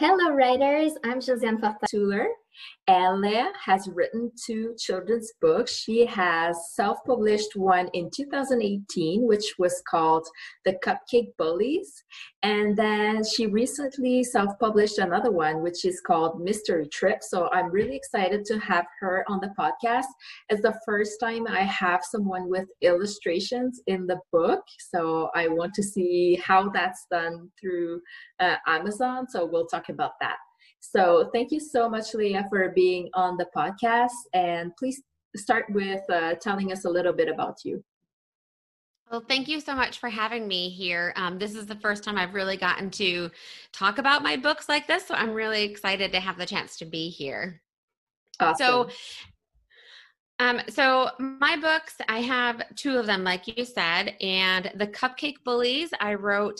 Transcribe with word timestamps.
Hello, 0.00 0.32
writers. 0.32 0.94
I'm 1.04 1.20
Josiane 1.20 1.60
Fortin 1.60 1.86
Ella 2.88 3.52
has 3.64 3.88
written 3.94 4.32
two 4.44 4.74
children's 4.76 5.32
books. 5.40 5.72
She 5.72 6.04
has 6.06 6.56
self 6.74 6.98
published 7.06 7.54
one 7.54 7.88
in 7.94 8.10
2018, 8.10 9.26
which 9.26 9.54
was 9.58 9.80
called 9.88 10.26
The 10.64 10.76
Cupcake 10.84 11.36
Bullies. 11.38 12.02
And 12.42 12.76
then 12.76 13.22
she 13.22 13.46
recently 13.46 14.24
self 14.24 14.58
published 14.58 14.98
another 14.98 15.30
one, 15.30 15.62
which 15.62 15.84
is 15.84 16.00
called 16.00 16.40
Mystery 16.40 16.88
Trip. 16.88 17.22
So 17.22 17.48
I'm 17.52 17.70
really 17.70 17.94
excited 17.94 18.44
to 18.46 18.58
have 18.58 18.86
her 18.98 19.24
on 19.28 19.40
the 19.40 19.54
podcast. 19.58 20.06
It's 20.48 20.62
the 20.62 20.78
first 20.84 21.20
time 21.20 21.46
I 21.46 21.60
have 21.60 22.00
someone 22.02 22.48
with 22.48 22.66
illustrations 22.80 23.80
in 23.86 24.06
the 24.06 24.18
book. 24.32 24.64
So 24.90 25.30
I 25.34 25.46
want 25.48 25.74
to 25.74 25.82
see 25.82 26.40
how 26.42 26.70
that's 26.70 27.06
done 27.10 27.50
through 27.60 28.00
uh, 28.40 28.56
Amazon. 28.66 29.28
So 29.28 29.46
we'll 29.46 29.66
talk 29.66 29.90
about 29.90 30.12
that. 30.20 30.36
So 30.80 31.30
thank 31.32 31.52
you 31.52 31.60
so 31.60 31.88
much, 31.88 32.14
Leah, 32.14 32.46
for 32.48 32.70
being 32.70 33.08
on 33.14 33.36
the 33.36 33.46
podcast. 33.54 34.10
And 34.34 34.74
please 34.76 35.02
start 35.36 35.66
with 35.70 36.02
uh, 36.10 36.34
telling 36.40 36.72
us 36.72 36.84
a 36.84 36.90
little 36.90 37.12
bit 37.12 37.28
about 37.28 37.58
you. 37.64 37.84
Well, 39.10 39.24
thank 39.28 39.48
you 39.48 39.60
so 39.60 39.74
much 39.74 39.98
for 39.98 40.08
having 40.08 40.46
me 40.46 40.68
here. 40.68 41.12
Um, 41.16 41.38
this 41.38 41.56
is 41.56 41.66
the 41.66 41.74
first 41.74 42.04
time 42.04 42.16
I've 42.16 42.34
really 42.34 42.56
gotten 42.56 42.90
to 42.92 43.30
talk 43.72 43.98
about 43.98 44.22
my 44.22 44.36
books 44.36 44.68
like 44.68 44.86
this, 44.86 45.06
so 45.06 45.14
I'm 45.14 45.32
really 45.34 45.64
excited 45.64 46.12
to 46.12 46.20
have 46.20 46.38
the 46.38 46.46
chance 46.46 46.76
to 46.78 46.84
be 46.84 47.08
here. 47.08 47.60
Awesome. 48.38 48.56
So, 48.64 48.90
um, 50.40 50.60
so 50.70 51.10
my 51.18 51.54
books, 51.56 51.96
I 52.08 52.20
have 52.20 52.62
two 52.74 52.96
of 52.96 53.04
them, 53.04 53.22
like 53.22 53.58
you 53.58 53.64
said, 53.66 54.14
and 54.22 54.72
the 54.74 54.86
Cupcake 54.86 55.44
Bullies 55.44 55.90
I 56.00 56.14
wrote 56.14 56.58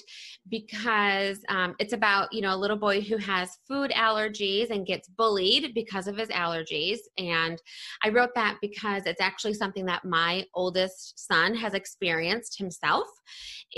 because 0.50 1.38
um, 1.48 1.74
it's 1.78 1.94
about 1.94 2.30
you 2.30 2.42
know 2.42 2.54
a 2.54 2.58
little 2.58 2.76
boy 2.76 3.00
who 3.00 3.16
has 3.16 3.56
food 3.66 3.90
allergies 3.92 4.68
and 4.68 4.86
gets 4.86 5.08
bullied 5.08 5.72
because 5.74 6.06
of 6.08 6.18
his 6.18 6.28
allergies, 6.28 6.98
and 7.16 7.58
I 8.04 8.10
wrote 8.10 8.34
that 8.34 8.58
because 8.60 9.06
it's 9.06 9.22
actually 9.22 9.54
something 9.54 9.86
that 9.86 10.04
my 10.04 10.44
oldest 10.54 11.26
son 11.26 11.54
has 11.54 11.72
experienced 11.72 12.58
himself, 12.58 13.06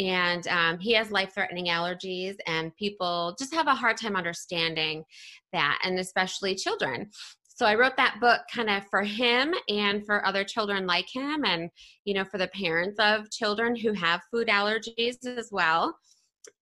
and 0.00 0.48
um, 0.48 0.80
he 0.80 0.94
has 0.94 1.12
life-threatening 1.12 1.66
allergies, 1.66 2.34
and 2.48 2.74
people 2.74 3.36
just 3.38 3.54
have 3.54 3.68
a 3.68 3.74
hard 3.74 3.98
time 3.98 4.16
understanding 4.16 5.04
that, 5.52 5.78
and 5.84 6.00
especially 6.00 6.56
children. 6.56 7.08
So 7.54 7.66
I 7.66 7.74
wrote 7.74 7.96
that 7.96 8.18
book 8.20 8.40
kind 8.52 8.70
of 8.70 8.84
for 8.90 9.02
him 9.02 9.54
and 9.68 10.04
for 10.06 10.26
other 10.26 10.42
children 10.42 10.86
like 10.86 11.06
him, 11.12 11.44
and 11.44 11.70
you 12.04 12.14
know, 12.14 12.24
for 12.24 12.38
the 12.38 12.48
parents 12.48 12.98
of 12.98 13.30
children 13.30 13.76
who 13.76 13.92
have 13.92 14.22
food 14.30 14.48
allergies 14.48 15.24
as 15.26 15.48
well. 15.52 15.96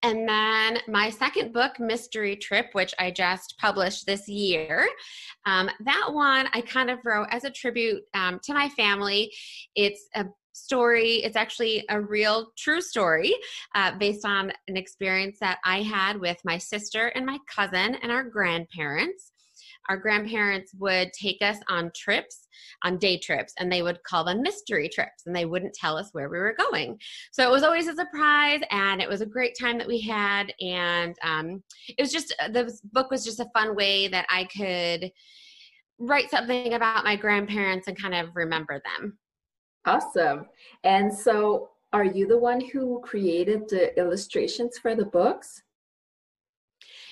And 0.02 0.28
then 0.28 0.78
my 0.88 1.10
second 1.10 1.52
book, 1.52 1.78
Mystery 1.78 2.36
Trip, 2.36 2.66
which 2.72 2.94
I 2.98 3.10
just 3.10 3.54
published 3.58 4.04
this 4.06 4.28
year, 4.28 4.86
um, 5.46 5.70
that 5.84 6.08
one 6.10 6.48
I 6.52 6.60
kind 6.62 6.90
of 6.90 6.98
wrote 7.04 7.28
as 7.30 7.44
a 7.44 7.50
tribute 7.50 8.02
um, 8.14 8.40
to 8.44 8.52
my 8.52 8.68
family. 8.70 9.32
It's 9.74 10.08
a 10.14 10.26
story. 10.52 11.16
It's 11.22 11.36
actually 11.36 11.84
a 11.88 12.00
real 12.00 12.52
true 12.58 12.80
story 12.80 13.34
uh, 13.74 13.96
based 13.98 14.26
on 14.26 14.52
an 14.68 14.76
experience 14.76 15.38
that 15.40 15.58
I 15.64 15.82
had 15.82 16.20
with 16.20 16.36
my 16.44 16.58
sister 16.58 17.08
and 17.08 17.24
my 17.24 17.38
cousin 17.46 17.94
and 18.02 18.10
our 18.10 18.24
grandparents 18.24 19.29
our 19.90 19.96
grandparents 19.96 20.72
would 20.78 21.12
take 21.12 21.38
us 21.42 21.58
on 21.68 21.90
trips, 21.96 22.46
on 22.84 22.96
day 22.96 23.18
trips, 23.18 23.52
and 23.58 23.70
they 23.70 23.82
would 23.82 24.00
call 24.04 24.22
them 24.22 24.40
mystery 24.40 24.88
trips, 24.88 25.24
and 25.26 25.34
they 25.34 25.46
wouldn't 25.46 25.74
tell 25.74 25.96
us 25.96 26.10
where 26.12 26.28
we 26.28 26.38
were 26.38 26.54
going. 26.56 26.96
So 27.32 27.46
it 27.46 27.50
was 27.50 27.64
always 27.64 27.88
a 27.88 27.96
surprise, 27.96 28.60
and 28.70 29.02
it 29.02 29.08
was 29.08 29.20
a 29.20 29.26
great 29.26 29.56
time 29.60 29.78
that 29.78 29.88
we 29.88 30.00
had. 30.00 30.54
And 30.60 31.16
um, 31.24 31.64
it 31.88 32.00
was 32.00 32.12
just, 32.12 32.32
the 32.52 32.72
book 32.92 33.10
was 33.10 33.24
just 33.24 33.40
a 33.40 33.50
fun 33.52 33.74
way 33.74 34.06
that 34.06 34.26
I 34.30 34.44
could 34.56 35.10
write 35.98 36.30
something 36.30 36.74
about 36.74 37.02
my 37.02 37.16
grandparents 37.16 37.88
and 37.88 38.00
kind 38.00 38.14
of 38.14 38.36
remember 38.36 38.80
them. 38.84 39.18
Awesome. 39.86 40.46
And 40.84 41.12
so, 41.12 41.70
are 41.92 42.04
you 42.04 42.28
the 42.28 42.38
one 42.38 42.60
who 42.60 43.00
created 43.02 43.68
the 43.68 43.98
illustrations 43.98 44.78
for 44.78 44.94
the 44.94 45.04
books? 45.04 45.64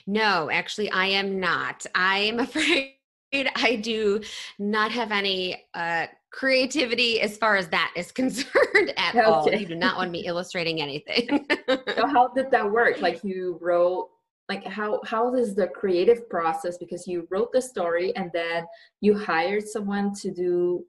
No, 0.08 0.50
actually, 0.50 0.91
I 0.91 1.04
am 1.06 1.38
not. 1.38 1.84
I 1.94 2.19
am 2.20 2.41
afraid 2.41 2.94
I 3.32 3.76
do 3.76 4.22
not 4.58 4.91
have 4.91 5.12
any 5.12 5.66
uh, 5.74 6.06
creativity 6.32 7.20
as 7.20 7.36
far 7.36 7.56
as 7.56 7.69
that 7.69 7.92
is 7.94 8.10
concerned 8.20 8.94
at 8.96 9.14
okay. 9.14 9.20
all. 9.20 9.52
You 9.52 9.66
do 9.66 9.76
not 9.76 9.98
want 9.98 10.10
me 10.10 10.26
illustrating 10.26 10.80
anything. 10.80 11.46
so 11.69 12.06
how 12.06 12.28
did 12.28 12.50
that 12.50 12.69
work? 12.69 13.02
Like 13.02 13.22
you 13.22 13.58
wrote 13.60 14.08
like 14.48 14.64
how 14.64 14.98
how 15.04 15.34
is 15.34 15.54
the 15.54 15.69
creative 15.69 16.26
process 16.30 16.78
because 16.78 17.06
you 17.06 17.28
wrote 17.30 17.52
the 17.52 17.60
story 17.60 18.16
and 18.16 18.30
then 18.32 18.64
you 19.02 19.14
hired 19.14 19.69
someone 19.69 20.14
to 20.14 20.30
do 20.30 20.82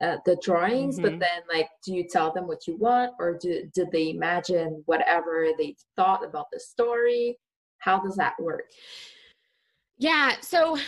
uh, 0.00 0.16
the 0.24 0.36
drawings 0.42 0.96
mm-hmm. 0.96 1.18
but 1.18 1.18
then 1.18 1.42
like 1.52 1.68
do 1.84 1.92
you 1.92 2.06
tell 2.08 2.32
them 2.32 2.46
what 2.46 2.68
you 2.68 2.76
want 2.76 3.12
or 3.18 3.36
do, 3.36 3.68
did 3.74 3.90
they 3.90 4.10
imagine 4.10 4.80
whatever 4.86 5.48
they 5.58 5.74
thought 5.96 6.24
about 6.24 6.46
the 6.52 6.60
story 6.60 7.36
how 7.80 8.00
does 8.00 8.16
that 8.16 8.34
work? 8.40 8.64
Yeah, 9.98 10.36
so 10.40 10.78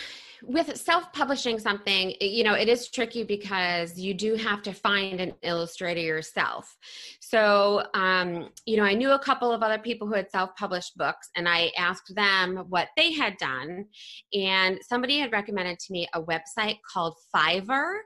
with 0.45 0.75
self-publishing 0.75 1.57
something 1.57 2.13
you 2.19 2.43
know 2.43 2.53
it 2.53 2.67
is 2.67 2.89
tricky 2.89 3.23
because 3.23 3.97
you 3.97 4.13
do 4.13 4.35
have 4.35 4.61
to 4.61 4.73
find 4.73 5.21
an 5.21 5.33
illustrator 5.41 6.01
yourself 6.01 6.75
so 7.21 7.83
um, 7.93 8.49
you 8.65 8.75
know 8.75 8.83
i 8.83 8.93
knew 8.93 9.11
a 9.11 9.19
couple 9.19 9.51
of 9.51 9.63
other 9.63 9.79
people 9.79 10.07
who 10.07 10.13
had 10.13 10.29
self-published 10.29 10.97
books 10.97 11.29
and 11.37 11.47
i 11.47 11.71
asked 11.77 12.13
them 12.15 12.65
what 12.69 12.89
they 12.97 13.13
had 13.13 13.37
done 13.37 13.85
and 14.33 14.77
somebody 14.81 15.17
had 15.17 15.31
recommended 15.31 15.79
to 15.79 15.93
me 15.93 16.07
a 16.13 16.21
website 16.21 16.77
called 16.91 17.15
fiverr 17.33 17.99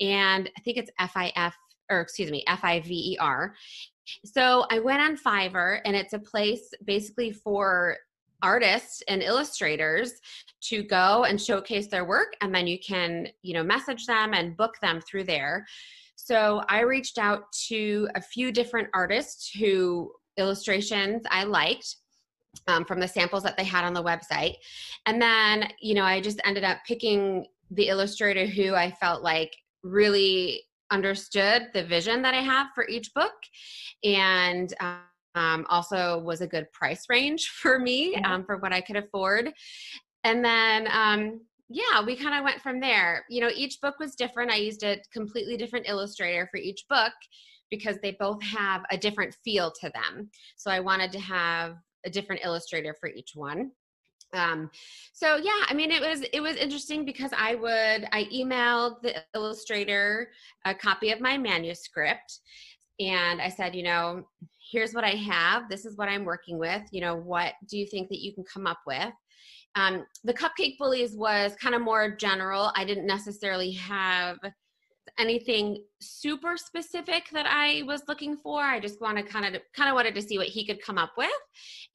and 0.00 0.48
i 0.56 0.60
think 0.60 0.76
it's 0.76 0.90
f-i-f 1.00 1.56
or 1.90 2.00
excuse 2.00 2.30
me 2.30 2.44
f-i-v-e-r 2.46 3.54
so 4.24 4.64
i 4.70 4.78
went 4.78 5.02
on 5.02 5.16
fiverr 5.16 5.80
and 5.84 5.96
it's 5.96 6.12
a 6.12 6.18
place 6.18 6.70
basically 6.84 7.32
for 7.32 7.96
artists 8.42 9.02
and 9.08 9.22
illustrators 9.22 10.14
to 10.62 10.82
go 10.82 11.24
and 11.24 11.40
showcase 11.40 11.88
their 11.88 12.04
work 12.04 12.34
and 12.40 12.54
then 12.54 12.66
you 12.66 12.78
can 12.78 13.28
you 13.42 13.54
know 13.54 13.62
message 13.62 14.06
them 14.06 14.34
and 14.34 14.56
book 14.56 14.74
them 14.80 15.00
through 15.00 15.24
there. 15.24 15.66
So 16.16 16.62
i 16.68 16.80
reached 16.80 17.18
out 17.18 17.50
to 17.68 18.08
a 18.14 18.20
few 18.20 18.52
different 18.52 18.88
artists 18.94 19.50
who 19.50 20.12
illustrations 20.36 21.22
i 21.30 21.44
liked 21.44 21.96
um, 22.68 22.84
from 22.84 23.00
the 23.00 23.08
samples 23.08 23.42
that 23.42 23.56
they 23.56 23.64
had 23.64 23.84
on 23.84 23.94
the 23.94 24.02
website. 24.02 24.54
And 25.06 25.20
then 25.20 25.68
you 25.80 25.94
know 25.94 26.04
i 26.04 26.20
just 26.20 26.40
ended 26.44 26.64
up 26.64 26.78
picking 26.86 27.46
the 27.70 27.88
illustrator 27.88 28.46
who 28.46 28.74
i 28.74 28.90
felt 28.90 29.22
like 29.22 29.56
really 29.82 30.62
understood 30.90 31.68
the 31.72 31.82
vision 31.82 32.22
that 32.22 32.34
i 32.34 32.40
have 32.40 32.68
for 32.74 32.86
each 32.88 33.12
book. 33.14 33.32
And 34.04 34.72
um, 34.80 34.98
um, 35.34 35.66
also 35.68 36.18
was 36.18 36.40
a 36.40 36.46
good 36.46 36.70
price 36.72 37.06
range 37.08 37.48
for 37.62 37.78
me 37.78 38.14
um, 38.16 38.44
for 38.44 38.58
what 38.58 38.72
I 38.72 38.80
could 38.80 38.96
afford. 38.96 39.52
And 40.24 40.44
then, 40.44 40.88
um, 40.92 41.40
yeah, 41.68 42.04
we 42.04 42.16
kind 42.16 42.34
of 42.34 42.44
went 42.44 42.60
from 42.60 42.80
there. 42.80 43.24
You 43.28 43.40
know, 43.40 43.50
each 43.54 43.80
book 43.80 43.94
was 43.98 44.14
different. 44.14 44.52
I 44.52 44.56
used 44.56 44.84
a 44.84 45.00
completely 45.12 45.56
different 45.56 45.88
illustrator 45.88 46.48
for 46.50 46.58
each 46.58 46.84
book 46.88 47.12
because 47.70 47.96
they 48.02 48.16
both 48.20 48.42
have 48.42 48.82
a 48.90 48.98
different 48.98 49.34
feel 49.42 49.72
to 49.80 49.90
them. 49.90 50.30
So 50.56 50.70
I 50.70 50.80
wanted 50.80 51.10
to 51.12 51.20
have 51.20 51.76
a 52.04 52.10
different 52.10 52.42
illustrator 52.44 52.94
for 53.00 53.08
each 53.08 53.32
one. 53.34 53.70
Um, 54.34 54.70
so 55.12 55.36
yeah, 55.36 55.64
I 55.68 55.74
mean, 55.74 55.90
it 55.90 56.00
was 56.00 56.22
it 56.32 56.40
was 56.40 56.56
interesting 56.56 57.04
because 57.04 57.32
I 57.36 57.54
would 57.54 58.08
I 58.12 58.28
emailed 58.32 59.02
the 59.02 59.22
illustrator 59.34 60.30
a 60.64 60.74
copy 60.74 61.10
of 61.10 61.20
my 61.20 61.36
manuscript, 61.36 62.40
and 62.98 63.42
I 63.42 63.48
said, 63.48 63.74
you 63.74 63.82
know, 63.82 64.26
here's 64.72 64.94
what 64.94 65.04
I 65.04 65.10
have. 65.10 65.68
This 65.68 65.84
is 65.84 65.96
what 65.96 66.08
I'm 66.08 66.24
working 66.24 66.58
with. 66.58 66.82
You 66.90 67.02
know, 67.02 67.14
what 67.14 67.52
do 67.68 67.78
you 67.78 67.86
think 67.86 68.08
that 68.08 68.20
you 68.20 68.34
can 68.34 68.44
come 68.44 68.66
up 68.66 68.80
with? 68.86 69.12
Um, 69.74 70.04
the 70.24 70.34
Cupcake 70.34 70.78
Bullies 70.78 71.14
was 71.14 71.54
kind 71.60 71.74
of 71.74 71.82
more 71.82 72.16
general. 72.16 72.72
I 72.74 72.84
didn't 72.84 73.06
necessarily 73.06 73.72
have 73.72 74.38
anything 75.18 75.82
super 76.00 76.56
specific 76.56 77.24
that 77.32 77.46
I 77.46 77.82
was 77.86 78.02
looking 78.08 78.36
for. 78.36 78.62
I 78.62 78.80
just 78.80 79.00
want 79.00 79.18
to 79.18 79.22
kind 79.22 79.44
of 79.44 79.60
kind 79.74 79.88
of 79.88 79.94
wanted 79.94 80.14
to 80.14 80.22
see 80.22 80.38
what 80.38 80.46
he 80.46 80.64
could 80.66 80.82
come 80.82 80.96
up 80.96 81.12
with. 81.18 81.30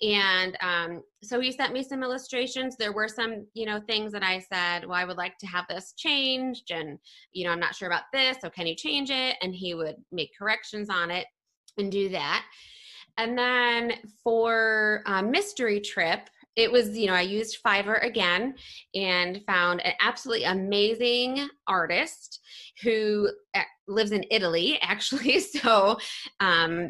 And 0.01 0.57
um, 0.62 1.01
so 1.23 1.39
he 1.39 1.51
sent 1.51 1.73
me 1.73 1.83
some 1.83 2.03
illustrations. 2.03 2.75
There 2.75 2.94
were 2.94 3.07
some, 3.07 3.47
you 3.53 3.65
know, 3.65 3.80
things 3.88 4.12
that 4.12 4.23
I 4.23 4.39
said, 4.39 4.85
well, 4.85 4.97
I 4.97 5.06
would 5.06 5.18
like 5.18 5.38
to 5.39 5.47
have 5.47 5.65
this 5.69 5.94
changed. 5.97 6.71
And, 6.71 7.00
you 7.33 7.45
know, 7.45 7.51
I'm 7.51 7.59
not 7.59 7.75
sure 7.75 7.88
about 7.88 8.03
this. 8.13 8.38
So 8.41 8.50
can 8.50 8.68
you 8.68 8.75
change 8.75 9.09
it? 9.09 9.35
And 9.41 9.56
he 9.56 9.73
would 9.73 9.95
make 10.12 10.31
corrections 10.38 10.89
on 10.89 11.09
it 11.09 11.25
and 11.77 11.91
do 11.91 12.09
that. 12.09 12.45
And 13.18 13.38
then 13.38 13.94
for 14.24 15.01
uh, 15.06 15.21
Mystery 15.21 15.79
Trip, 15.79 16.29
it 16.56 16.71
was, 16.71 16.97
you 16.97 17.07
know, 17.07 17.13
I 17.13 17.21
used 17.21 17.59
Fiverr 17.63 18.03
again 18.03 18.56
and 18.95 19.41
found 19.45 19.79
an 19.85 19.94
absolutely 20.01 20.45
amazing 20.45 21.47
artist 21.68 22.39
who 22.83 23.29
eh, 23.53 23.63
lives 23.88 24.12
in 24.12 24.25
Italy, 24.31 24.79
actually. 24.81 25.39
So, 25.39 25.97
um, 26.39 26.89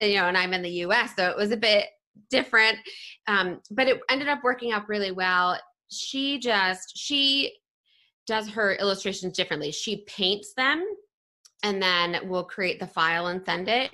you 0.00 0.16
know, 0.16 0.26
and 0.26 0.36
I'm 0.36 0.54
in 0.54 0.62
the 0.62 0.84
US, 0.86 1.16
so 1.16 1.28
it 1.28 1.36
was 1.36 1.50
a 1.50 1.56
bit 1.56 1.86
different. 2.30 2.78
Um, 3.26 3.60
but 3.70 3.88
it 3.88 4.00
ended 4.10 4.28
up 4.28 4.40
working 4.42 4.72
out 4.72 4.88
really 4.88 5.12
well. 5.12 5.58
She 5.90 6.38
just, 6.38 6.96
she 6.96 7.52
does 8.26 8.48
her 8.50 8.74
illustrations 8.74 9.36
differently. 9.36 9.72
She 9.72 10.04
paints 10.06 10.52
them 10.54 10.84
and 11.62 11.82
then 11.82 12.20
we'll 12.24 12.44
create 12.44 12.80
the 12.80 12.86
file 12.86 13.28
and 13.28 13.44
send 13.44 13.68
it. 13.68 13.90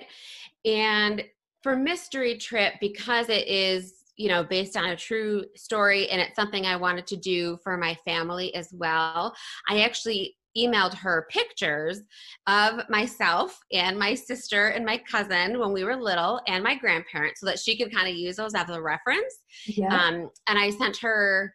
And 0.65 1.23
for 1.63 1.75
Mystery 1.75 2.37
Trip, 2.37 2.73
because 2.79 3.29
it 3.29 3.47
is 3.47 3.93
you 4.17 4.29
know, 4.29 4.43
based 4.43 4.75
on 4.75 4.89
a 4.89 4.95
true 4.95 5.45
story, 5.55 6.09
and 6.09 6.19
it's 6.19 6.35
something 6.35 6.65
I 6.65 6.75
wanted 6.75 7.05
to 7.07 7.15
do 7.17 7.57
for 7.63 7.77
my 7.77 7.95
family 8.03 8.53
as 8.55 8.69
well. 8.73 9.35
I 9.69 9.81
actually 9.81 10.35
emailed 10.57 10.95
her 10.95 11.27
pictures 11.29 12.01
of 12.47 12.81
myself 12.89 13.59
and 13.71 13.97
my 13.97 14.15
sister 14.15 14.69
and 14.69 14.83
my 14.83 14.97
cousin 15.09 15.59
when 15.59 15.71
we 15.71 15.83
were 15.83 15.95
little 15.95 16.41
and 16.47 16.63
my 16.63 16.75
grandparents 16.75 17.39
so 17.39 17.45
that 17.45 17.59
she 17.59 17.77
could 17.77 17.93
kind 17.93 18.07
of 18.07 18.15
use 18.15 18.37
those 18.37 18.55
as 18.55 18.69
a 18.69 18.81
reference. 18.81 19.41
Yeah. 19.67 19.95
Um, 19.95 20.29
and 20.47 20.57
I 20.57 20.71
sent 20.71 20.97
her, 20.97 21.53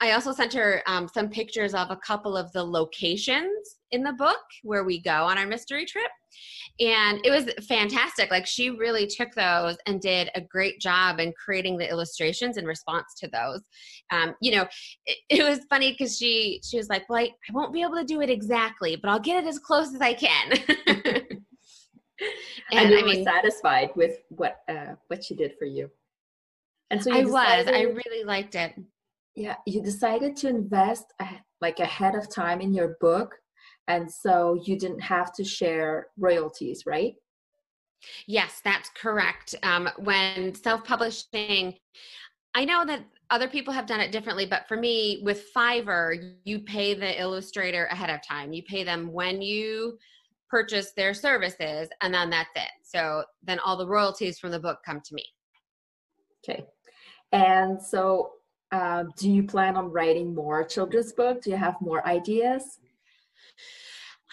I 0.00 0.12
also 0.12 0.32
sent 0.32 0.52
her 0.52 0.82
um, 0.86 1.08
some 1.08 1.30
pictures 1.30 1.72
of 1.72 1.90
a 1.90 1.96
couple 1.96 2.36
of 2.36 2.52
the 2.52 2.62
locations 2.62 3.75
in 3.92 4.02
the 4.02 4.12
book 4.12 4.40
where 4.62 4.84
we 4.84 5.00
go 5.00 5.24
on 5.24 5.38
our 5.38 5.46
mystery 5.46 5.84
trip. 5.84 6.10
And 6.80 7.24
it 7.24 7.30
was 7.30 7.50
fantastic. 7.66 8.30
Like 8.30 8.46
she 8.46 8.70
really 8.70 9.06
took 9.06 9.32
those 9.34 9.76
and 9.86 10.00
did 10.00 10.30
a 10.34 10.40
great 10.40 10.80
job 10.80 11.18
in 11.20 11.32
creating 11.32 11.78
the 11.78 11.88
illustrations 11.88 12.58
in 12.58 12.66
response 12.66 13.14
to 13.20 13.28
those. 13.28 13.62
Um, 14.12 14.34
you 14.40 14.54
know 14.54 14.66
it, 15.06 15.16
it 15.30 15.42
was 15.42 15.60
funny 15.70 15.92
because 15.92 16.16
she 16.16 16.60
she 16.62 16.76
was 16.76 16.88
like 16.88 17.08
well 17.08 17.20
I, 17.20 17.24
I 17.24 17.52
won't 17.52 17.72
be 17.72 17.82
able 17.82 17.96
to 17.96 18.04
do 18.04 18.20
it 18.20 18.30
exactly 18.30 18.94
but 18.94 19.08
i'll 19.10 19.18
get 19.18 19.42
it 19.42 19.48
as 19.48 19.58
close 19.58 19.94
as 19.94 20.00
i 20.00 20.14
can. 20.14 20.52
And, 22.72 22.80
and 22.80 22.90
you 22.90 22.98
I 22.98 23.02
mean, 23.02 23.24
satisfied 23.24 23.90
with 23.94 24.20
what 24.30 24.60
uh, 24.68 24.94
what 25.08 25.22
she 25.22 25.34
did 25.34 25.52
for 25.58 25.66
you. 25.66 25.90
And 26.90 27.02
so 27.02 27.10
you 27.10 27.16
i 27.16 27.22
decided, 27.22 27.66
was. 27.66 27.74
I 27.74 27.82
really 27.82 28.24
liked 28.24 28.54
it. 28.54 28.74
Yeah 29.34 29.56
you 29.66 29.82
decided 29.82 30.34
to 30.36 30.48
invest 30.48 31.12
like 31.60 31.78
ahead 31.78 32.14
of 32.14 32.32
time 32.32 32.60
in 32.60 32.72
your 32.72 32.96
book 33.00 33.34
and 33.88 34.10
so 34.10 34.60
you 34.64 34.78
didn't 34.78 35.00
have 35.00 35.32
to 35.34 35.44
share 35.44 36.08
royalties 36.18 36.84
right? 36.86 37.14
Yes 38.26 38.60
that's 38.64 38.90
correct. 38.90 39.54
Um, 39.62 39.88
when 39.98 40.54
self-publishing 40.54 41.74
i 42.54 42.64
know 42.64 42.84
that 42.84 43.04
other 43.30 43.48
people 43.48 43.72
have 43.72 43.86
done 43.86 44.00
it 44.00 44.12
differently 44.12 44.46
but 44.46 44.66
for 44.68 44.76
me 44.76 45.20
with 45.22 45.52
fiverr 45.54 46.34
you 46.44 46.60
pay 46.60 46.94
the 46.94 47.20
illustrator 47.20 47.86
ahead 47.86 48.10
of 48.10 48.20
time. 48.26 48.52
You 48.52 48.62
pay 48.62 48.84
them 48.84 49.12
when 49.12 49.42
you 49.42 49.98
purchase 50.48 50.92
their 50.92 51.12
services 51.12 51.88
and 52.02 52.14
then 52.14 52.30
that's 52.30 52.50
it. 52.54 52.70
So 52.82 53.24
then 53.42 53.58
all 53.58 53.76
the 53.76 53.86
royalties 53.86 54.38
from 54.38 54.52
the 54.52 54.60
book 54.60 54.78
come 54.86 55.00
to 55.04 55.14
me. 55.14 55.24
Okay. 56.48 56.64
And 57.32 57.82
so 57.82 58.30
uh, 58.72 59.04
do 59.16 59.30
you 59.30 59.42
plan 59.42 59.76
on 59.76 59.90
writing 59.90 60.34
more 60.34 60.64
children's 60.64 61.12
books 61.12 61.44
do 61.44 61.50
you 61.50 61.56
have 61.56 61.76
more 61.80 62.06
ideas 62.06 62.78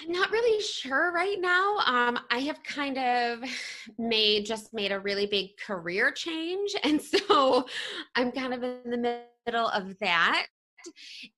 I'm 0.01 0.11
not 0.11 0.31
really 0.31 0.61
sure 0.61 1.11
right 1.13 1.39
now. 1.39 1.77
Um, 1.85 2.19
I 2.31 2.39
have 2.39 2.63
kind 2.63 2.97
of 2.97 3.43
made 3.97 4.45
just 4.45 4.73
made 4.73 4.91
a 4.91 4.99
really 4.99 5.27
big 5.27 5.57
career 5.57 6.11
change, 6.11 6.73
and 6.83 7.01
so 7.01 7.65
I'm 8.15 8.31
kind 8.31 8.53
of 8.53 8.63
in 8.63 8.89
the 8.89 9.21
middle 9.45 9.67
of 9.67 9.97
that. 9.99 10.47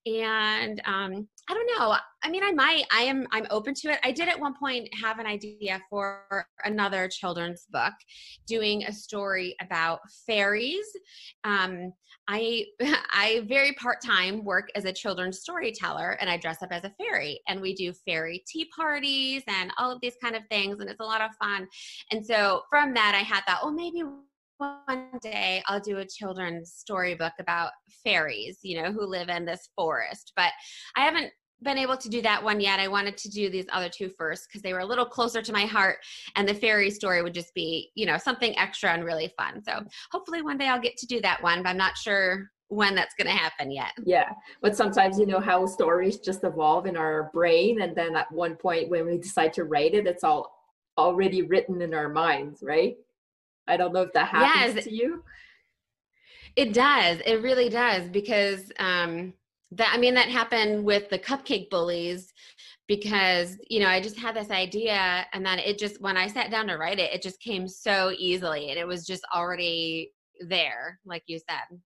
And 0.05 0.81
um, 0.85 1.27
I 1.49 1.53
don't 1.53 1.79
know. 1.79 1.95
I 2.23 2.29
mean, 2.29 2.43
I 2.43 2.51
might. 2.51 2.85
I 2.91 3.01
am. 3.01 3.27
I'm 3.31 3.45
open 3.49 3.73
to 3.75 3.91
it. 3.91 3.99
I 4.03 4.11
did 4.11 4.27
at 4.29 4.39
one 4.39 4.55
point 4.57 4.89
have 5.01 5.19
an 5.19 5.27
idea 5.27 5.79
for 5.89 6.47
another 6.63 7.07
children's 7.07 7.67
book, 7.71 7.93
doing 8.47 8.83
a 8.85 8.91
story 8.91 9.55
about 9.61 9.99
fairies. 10.25 10.85
Um, 11.43 11.93
I 12.27 12.65
I 12.81 13.45
very 13.47 13.73
part 13.73 14.01
time 14.03 14.43
work 14.43 14.69
as 14.75 14.85
a 14.85 14.93
children's 14.93 15.39
storyteller, 15.39 16.17
and 16.19 16.29
I 16.29 16.37
dress 16.37 16.63
up 16.63 16.71
as 16.71 16.83
a 16.83 16.93
fairy, 16.97 17.41
and 17.47 17.61
we 17.61 17.75
do 17.75 17.93
fairy 17.93 18.43
tea 18.47 18.69
parties 18.75 19.43
and 19.47 19.71
all 19.77 19.91
of 19.91 20.01
these 20.01 20.15
kind 20.21 20.35
of 20.35 20.43
things, 20.49 20.79
and 20.79 20.89
it's 20.89 20.99
a 20.99 21.03
lot 21.03 21.21
of 21.21 21.31
fun. 21.41 21.67
And 22.11 22.25
so 22.25 22.63
from 22.69 22.93
that, 22.95 23.13
I 23.15 23.23
had 23.23 23.43
that. 23.47 23.59
Oh, 23.61 23.71
maybe 23.71 24.03
one 24.57 25.09
day 25.21 25.63
I'll 25.67 25.79
do 25.79 25.97
a 25.97 26.05
children's 26.05 26.73
storybook 26.73 27.33
about 27.39 27.71
fairies, 28.03 28.59
you 28.63 28.81
know, 28.81 28.91
who 28.91 29.05
live 29.05 29.29
in 29.29 29.45
this 29.45 29.69
forest. 29.75 30.31
But 30.35 30.51
I 30.95 31.01
haven't 31.01 31.31
been 31.61 31.77
able 31.77 31.97
to 31.97 32.09
do 32.09 32.21
that 32.21 32.43
one 32.43 32.59
yet. 32.59 32.79
I 32.79 32.87
wanted 32.87 33.17
to 33.17 33.29
do 33.29 33.49
these 33.49 33.65
other 33.71 33.89
two 33.89 34.09
first 34.17 34.47
because 34.47 34.61
they 34.61 34.73
were 34.73 34.79
a 34.79 34.85
little 34.85 35.05
closer 35.05 35.41
to 35.41 35.53
my 35.53 35.65
heart, 35.65 35.97
and 36.35 36.47
the 36.47 36.53
fairy 36.53 36.89
story 36.89 37.21
would 37.21 37.33
just 37.33 37.53
be, 37.53 37.91
you 37.95 38.05
know, 38.05 38.17
something 38.17 38.57
extra 38.57 38.91
and 38.91 39.05
really 39.05 39.33
fun. 39.37 39.61
So 39.63 39.83
hopefully 40.11 40.41
one 40.41 40.57
day 40.57 40.67
I'll 40.67 40.81
get 40.81 40.97
to 40.97 41.07
do 41.07 41.21
that 41.21 41.41
one, 41.41 41.63
but 41.63 41.69
I'm 41.69 41.77
not 41.77 41.97
sure 41.97 42.49
when 42.67 42.95
that's 42.95 43.13
going 43.15 43.27
to 43.27 43.33
happen 43.33 43.71
yet. 43.71 43.91
Yeah, 44.03 44.29
but 44.61 44.75
sometimes 44.75 45.19
you 45.19 45.25
know 45.25 45.39
how 45.39 45.65
stories 45.65 46.17
just 46.17 46.43
evolve 46.43 46.87
in 46.87 46.97
our 46.97 47.29
brain, 47.33 47.81
and 47.81 47.95
then 47.95 48.15
at 48.15 48.31
one 48.31 48.55
point 48.55 48.89
when 48.89 49.05
we 49.05 49.17
decide 49.17 49.53
to 49.53 49.63
write 49.63 49.93
it, 49.93 50.07
it's 50.07 50.23
all 50.23 50.51
already 50.97 51.41
written 51.41 51.81
in 51.81 51.93
our 51.93 52.09
minds, 52.09 52.63
right? 52.63 52.95
I 53.67 53.77
don't 53.77 53.93
know 53.93 54.01
if 54.01 54.13
that 54.13 54.27
happens 54.27 54.75
yes, 54.75 54.83
to 54.85 54.93
you. 54.93 55.23
It 56.55 56.73
does. 56.73 57.19
It 57.25 57.41
really 57.41 57.69
does 57.69 58.07
because 58.09 58.71
um 58.79 59.33
that 59.71 59.91
I 59.93 59.97
mean 59.97 60.13
that 60.13 60.29
happened 60.29 60.85
with 60.85 61.09
the 61.09 61.19
cupcake 61.19 61.69
bullies 61.69 62.31
because 62.87 63.57
you 63.69 63.79
know 63.79 63.87
I 63.87 63.99
just 63.99 64.17
had 64.17 64.35
this 64.35 64.51
idea 64.51 65.25
and 65.33 65.45
then 65.45 65.59
it 65.59 65.77
just 65.77 66.01
when 66.01 66.17
I 66.17 66.27
sat 66.27 66.51
down 66.51 66.67
to 66.67 66.77
write 66.77 66.99
it 66.99 67.13
it 67.13 67.21
just 67.21 67.41
came 67.41 67.67
so 67.67 68.13
easily 68.17 68.69
and 68.69 68.79
it 68.79 68.87
was 68.87 69.05
just 69.05 69.25
already 69.33 70.11
there 70.47 70.99
like 71.05 71.23
you 71.27 71.39
said. 71.39 71.79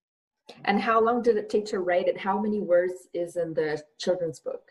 And 0.65 0.81
how 0.81 0.99
long 0.99 1.21
did 1.21 1.37
it 1.37 1.49
take 1.49 1.65
to 1.65 1.79
write 1.79 2.07
it? 2.07 2.17
How 2.17 2.39
many 2.39 2.59
words 2.59 3.07
is 3.13 3.35
in 3.35 3.53
the 3.53 3.81
children's 3.99 4.39
book? 4.39 4.61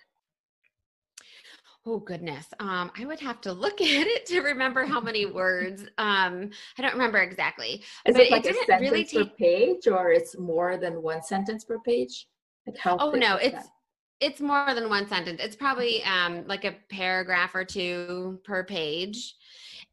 Oh 1.91 2.01
goodness. 2.01 2.47
Um, 2.61 2.91
I 2.99 3.07
would 3.07 3.19
have 3.21 3.41
to 3.43 3.53
look 3.53 3.81
at 3.81 4.07
it 4.07 4.27
to 4.27 4.43
remember 4.43 4.85
how 4.85 5.01
many 5.01 5.25
words. 5.25 5.85
Um, 5.97 6.51
I 6.79 6.83
don't 6.83 6.93
remember 6.93 7.19
exactly. 7.19 7.83
Is 8.05 8.15
but 8.15 8.21
it 8.21 8.31
like 8.31 8.45
it 8.45 8.51
a 8.51 8.55
sentence 8.67 8.81
really 8.83 9.05
take... 9.05 9.31
per 9.31 9.37
page 9.37 9.89
or 9.89 10.13
it's 10.13 10.39
more 10.39 10.77
than 10.77 11.03
one 11.03 11.23
sentence 11.23 11.65
per 11.65 11.79
page? 11.79 12.29
Like 12.67 12.77
how 12.77 12.99
Oh 13.01 13.13
no, 13.13 13.37
it's 13.37 13.55
that? 13.55 13.67
it's 14.21 14.41
more 14.43 14.75
than 14.75 14.91
one 14.91 15.09
sentence. 15.09 15.41
It's 15.43 15.57
probably 15.57 16.03
um 16.05 16.47
like 16.47 16.67
a 16.67 16.77
paragraph 16.91 17.55
or 17.55 17.65
two 17.65 18.39
per 18.45 18.65
page. 18.65 19.35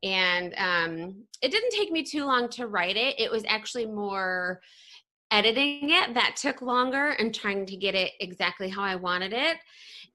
And 0.04 0.54
um 0.58 1.24
it 1.42 1.50
didn't 1.50 1.72
take 1.72 1.94
me 1.94 2.04
too 2.04 2.26
long 2.26 2.50
to 2.50 2.68
write 2.68 2.98
it. 2.98 3.18
It 3.18 3.32
was 3.32 3.46
actually 3.48 3.86
more 3.86 4.60
editing 5.32 5.90
it 5.90 6.14
that 6.14 6.36
took 6.36 6.62
longer 6.62 7.10
and 7.10 7.34
trying 7.34 7.66
to 7.66 7.76
get 7.76 7.96
it 7.96 8.12
exactly 8.20 8.70
how 8.70 8.84
I 8.84 8.96
wanted 8.96 9.34
it 9.34 9.58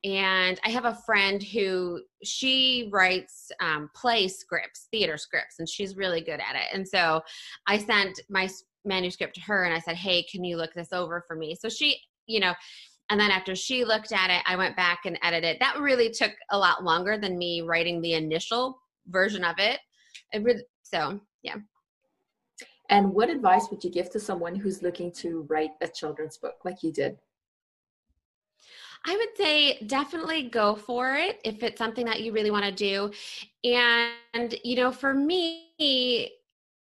and 0.02 0.58
I 0.64 0.70
have 0.70 0.86
a 0.86 0.98
friend 1.04 1.42
who 1.42 2.00
she 2.24 2.88
writes 2.90 3.50
um, 3.60 3.90
play 3.94 4.28
scripts, 4.28 4.88
theater 4.90 5.18
scripts, 5.18 5.58
and 5.58 5.68
she's 5.68 5.96
really 5.96 6.22
good 6.22 6.40
at 6.40 6.56
it. 6.56 6.68
And 6.72 6.88
so 6.88 7.20
I 7.66 7.78
sent 7.78 8.20
my 8.30 8.48
manuscript 8.84 9.34
to 9.34 9.42
her 9.42 9.64
and 9.64 9.74
I 9.74 9.78
said, 9.78 9.96
Hey, 9.96 10.24
can 10.30 10.42
you 10.42 10.56
look 10.56 10.72
this 10.72 10.92
over 10.92 11.22
for 11.26 11.36
me? 11.36 11.54
So 11.54 11.68
she, 11.68 12.00
you 12.26 12.40
know, 12.40 12.54
and 13.10 13.20
then 13.20 13.30
after 13.30 13.54
she 13.54 13.84
looked 13.84 14.12
at 14.12 14.30
it, 14.30 14.42
I 14.46 14.56
went 14.56 14.76
back 14.76 15.00
and 15.04 15.18
edited. 15.22 15.58
That 15.60 15.80
really 15.80 16.10
took 16.10 16.32
a 16.50 16.58
lot 16.58 16.82
longer 16.82 17.18
than 17.18 17.36
me 17.36 17.60
writing 17.60 18.00
the 18.00 18.14
initial 18.14 18.80
version 19.08 19.44
of 19.44 19.56
it. 19.58 19.80
it 20.32 20.42
really, 20.42 20.62
so, 20.82 21.20
yeah. 21.42 21.56
And 22.90 23.14
what 23.14 23.30
advice 23.30 23.68
would 23.70 23.82
you 23.82 23.90
give 23.90 24.10
to 24.10 24.20
someone 24.20 24.56
who's 24.56 24.82
looking 24.82 25.12
to 25.12 25.46
write 25.48 25.70
a 25.80 25.88
children's 25.88 26.36
book 26.36 26.56
like 26.64 26.82
you 26.82 26.92
did? 26.92 27.16
I 29.06 29.16
would 29.16 29.36
say 29.36 29.78
definitely 29.86 30.50
go 30.50 30.74
for 30.74 31.14
it 31.14 31.40
if 31.44 31.62
it's 31.62 31.78
something 31.78 32.04
that 32.04 32.20
you 32.20 32.32
really 32.32 32.50
want 32.50 32.66
to 32.66 32.72
do. 32.72 33.10
And, 33.64 34.54
you 34.62 34.76
know, 34.76 34.92
for 34.92 35.14
me, 35.14 36.32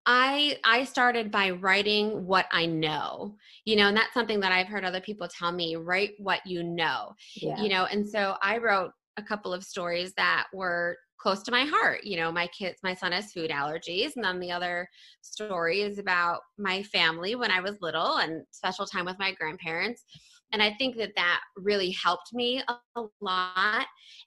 I 0.05 0.59
I 0.65 0.83
started 0.83 1.31
by 1.31 1.51
writing 1.51 2.27
what 2.27 2.47
I 2.51 2.67
know. 2.67 3.37
You 3.65 3.77
know, 3.77 3.87
and 3.87 3.97
that's 3.97 4.15
something 4.15 4.41
that 4.41 4.51
I've 4.51 4.67
heard 4.67 4.85
other 4.85 5.01
people 5.01 5.29
tell 5.29 5.53
me, 5.53 5.77
write 5.77 6.15
what 6.19 6.41
you 6.45 6.65
know. 6.65 7.15
Yeah. 7.37 7.63
You 7.63 7.69
know, 7.69 7.85
and 7.85 8.09
so 8.09 8.35
I 8.43 8.59
wrote 8.59 8.91
a 9.17 9.23
couple 9.23 9.53
of 9.53 9.63
stories 9.63 10.13
that 10.15 10.47
were 10.53 10.97
close 11.23 11.43
to 11.45 11.53
my 11.53 11.65
heart. 11.65 12.03
You 12.03 12.17
know, 12.17 12.33
my 12.33 12.49
kids, 12.49 12.81
my 12.83 12.95
son 12.95 13.13
has 13.13 13.33
food 13.33 13.51
allergies, 13.51 14.17
and 14.17 14.25
then 14.25 14.41
the 14.41 14.51
other 14.51 14.89
story 15.21 15.83
is 15.83 15.99
about 15.99 16.41
my 16.59 16.83
family 16.83 17.37
when 17.37 17.51
I 17.51 17.61
was 17.61 17.81
little 17.81 18.19
and 18.19 18.43
special 18.51 18.87
time 18.87 19.05
with 19.05 19.19
my 19.19 19.33
grandparents. 19.33 20.05
And 20.53 20.63
I 20.63 20.75
think 20.75 20.97
that 20.97 21.13
that 21.17 21.41
really 21.57 21.91
helped 21.91 22.35
me 22.35 22.63
a 22.69 23.03
lot. 23.21 23.87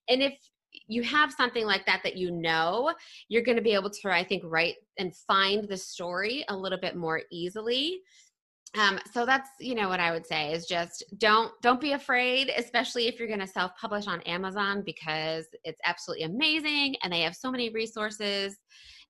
And 0.10 0.24
if 0.24 0.34
you 0.88 1.04
have 1.04 1.32
something 1.32 1.66
like 1.66 1.86
that 1.86 2.02
that 2.04 2.18
you 2.18 2.32
know, 2.32 2.94
you're 3.28 3.44
going 3.44 3.58
to 3.58 3.62
be 3.62 3.74
able 3.74 3.90
to, 3.90 4.10
I 4.10 4.24
think, 4.24 4.44
write 4.46 4.75
and 4.98 5.16
find 5.28 5.68
the 5.68 5.78
story 5.78 6.46
a 6.50 6.56
little 6.56 6.80
bit 6.80 6.96
more 6.96 7.22
easily 7.32 8.00
um, 8.77 9.00
so 9.12 9.25
that's 9.25 9.50
you 9.60 9.75
know 9.75 9.89
what 9.89 10.00
i 10.00 10.12
would 10.12 10.25
say 10.25 10.51
is 10.51 10.65
just 10.65 11.03
don't 11.17 11.51
don't 11.62 11.82
be 11.82 11.94
afraid 11.94 12.51
especially 12.58 13.08
if 13.08 13.20
you're 13.20 13.27
going 13.27 13.39
to 13.39 13.48
self-publish 13.48 14.08
on 14.08 14.22
amazon 14.22 14.84
because 14.86 15.46
it's 15.63 15.79
absolutely 15.86 16.25
amazing 16.25 16.96
and 17.03 17.12
they 17.12 17.22
have 17.22 17.36
so 17.36 17.51
many 17.51 17.70
resources. 17.70 18.58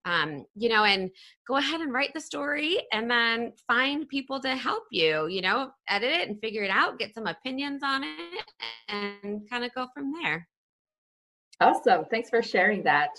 Um, 0.07 0.45
you 0.53 0.69
know 0.69 0.83
and 0.83 1.09
go 1.47 1.55
ahead 1.55 1.81
and 1.81 1.91
write 1.91 2.13
the 2.13 2.21
story 2.21 2.77
and 2.93 3.09
then 3.09 3.53
find 3.67 4.07
people 4.07 4.39
to 4.41 4.55
help 4.55 4.83
you 4.91 5.25
you 5.25 5.41
know 5.41 5.71
edit 5.89 6.11
it 6.11 6.29
and 6.29 6.39
figure 6.39 6.61
it 6.61 6.69
out 6.69 6.99
get 6.99 7.15
some 7.15 7.25
opinions 7.25 7.81
on 7.83 8.03
it 8.03 8.45
and 8.87 9.49
kind 9.49 9.65
of 9.65 9.73
go 9.73 9.87
from 9.95 10.13
there. 10.13 10.47
Awesome. 11.61 12.03
Thanks 12.11 12.29
for 12.29 12.41
sharing 12.41 12.83
that. 12.83 13.11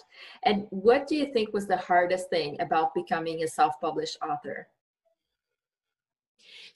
And 0.45 0.67
what 0.71 1.07
do 1.07 1.17
you 1.17 1.33
think 1.33 1.53
was 1.55 1.67
the 1.67 1.79
hardest 1.79 2.29
thing 2.29 2.57
about 2.61 2.95
becoming 2.95 3.43
a 3.43 3.49
self-published 3.49 4.19
author 4.23 4.69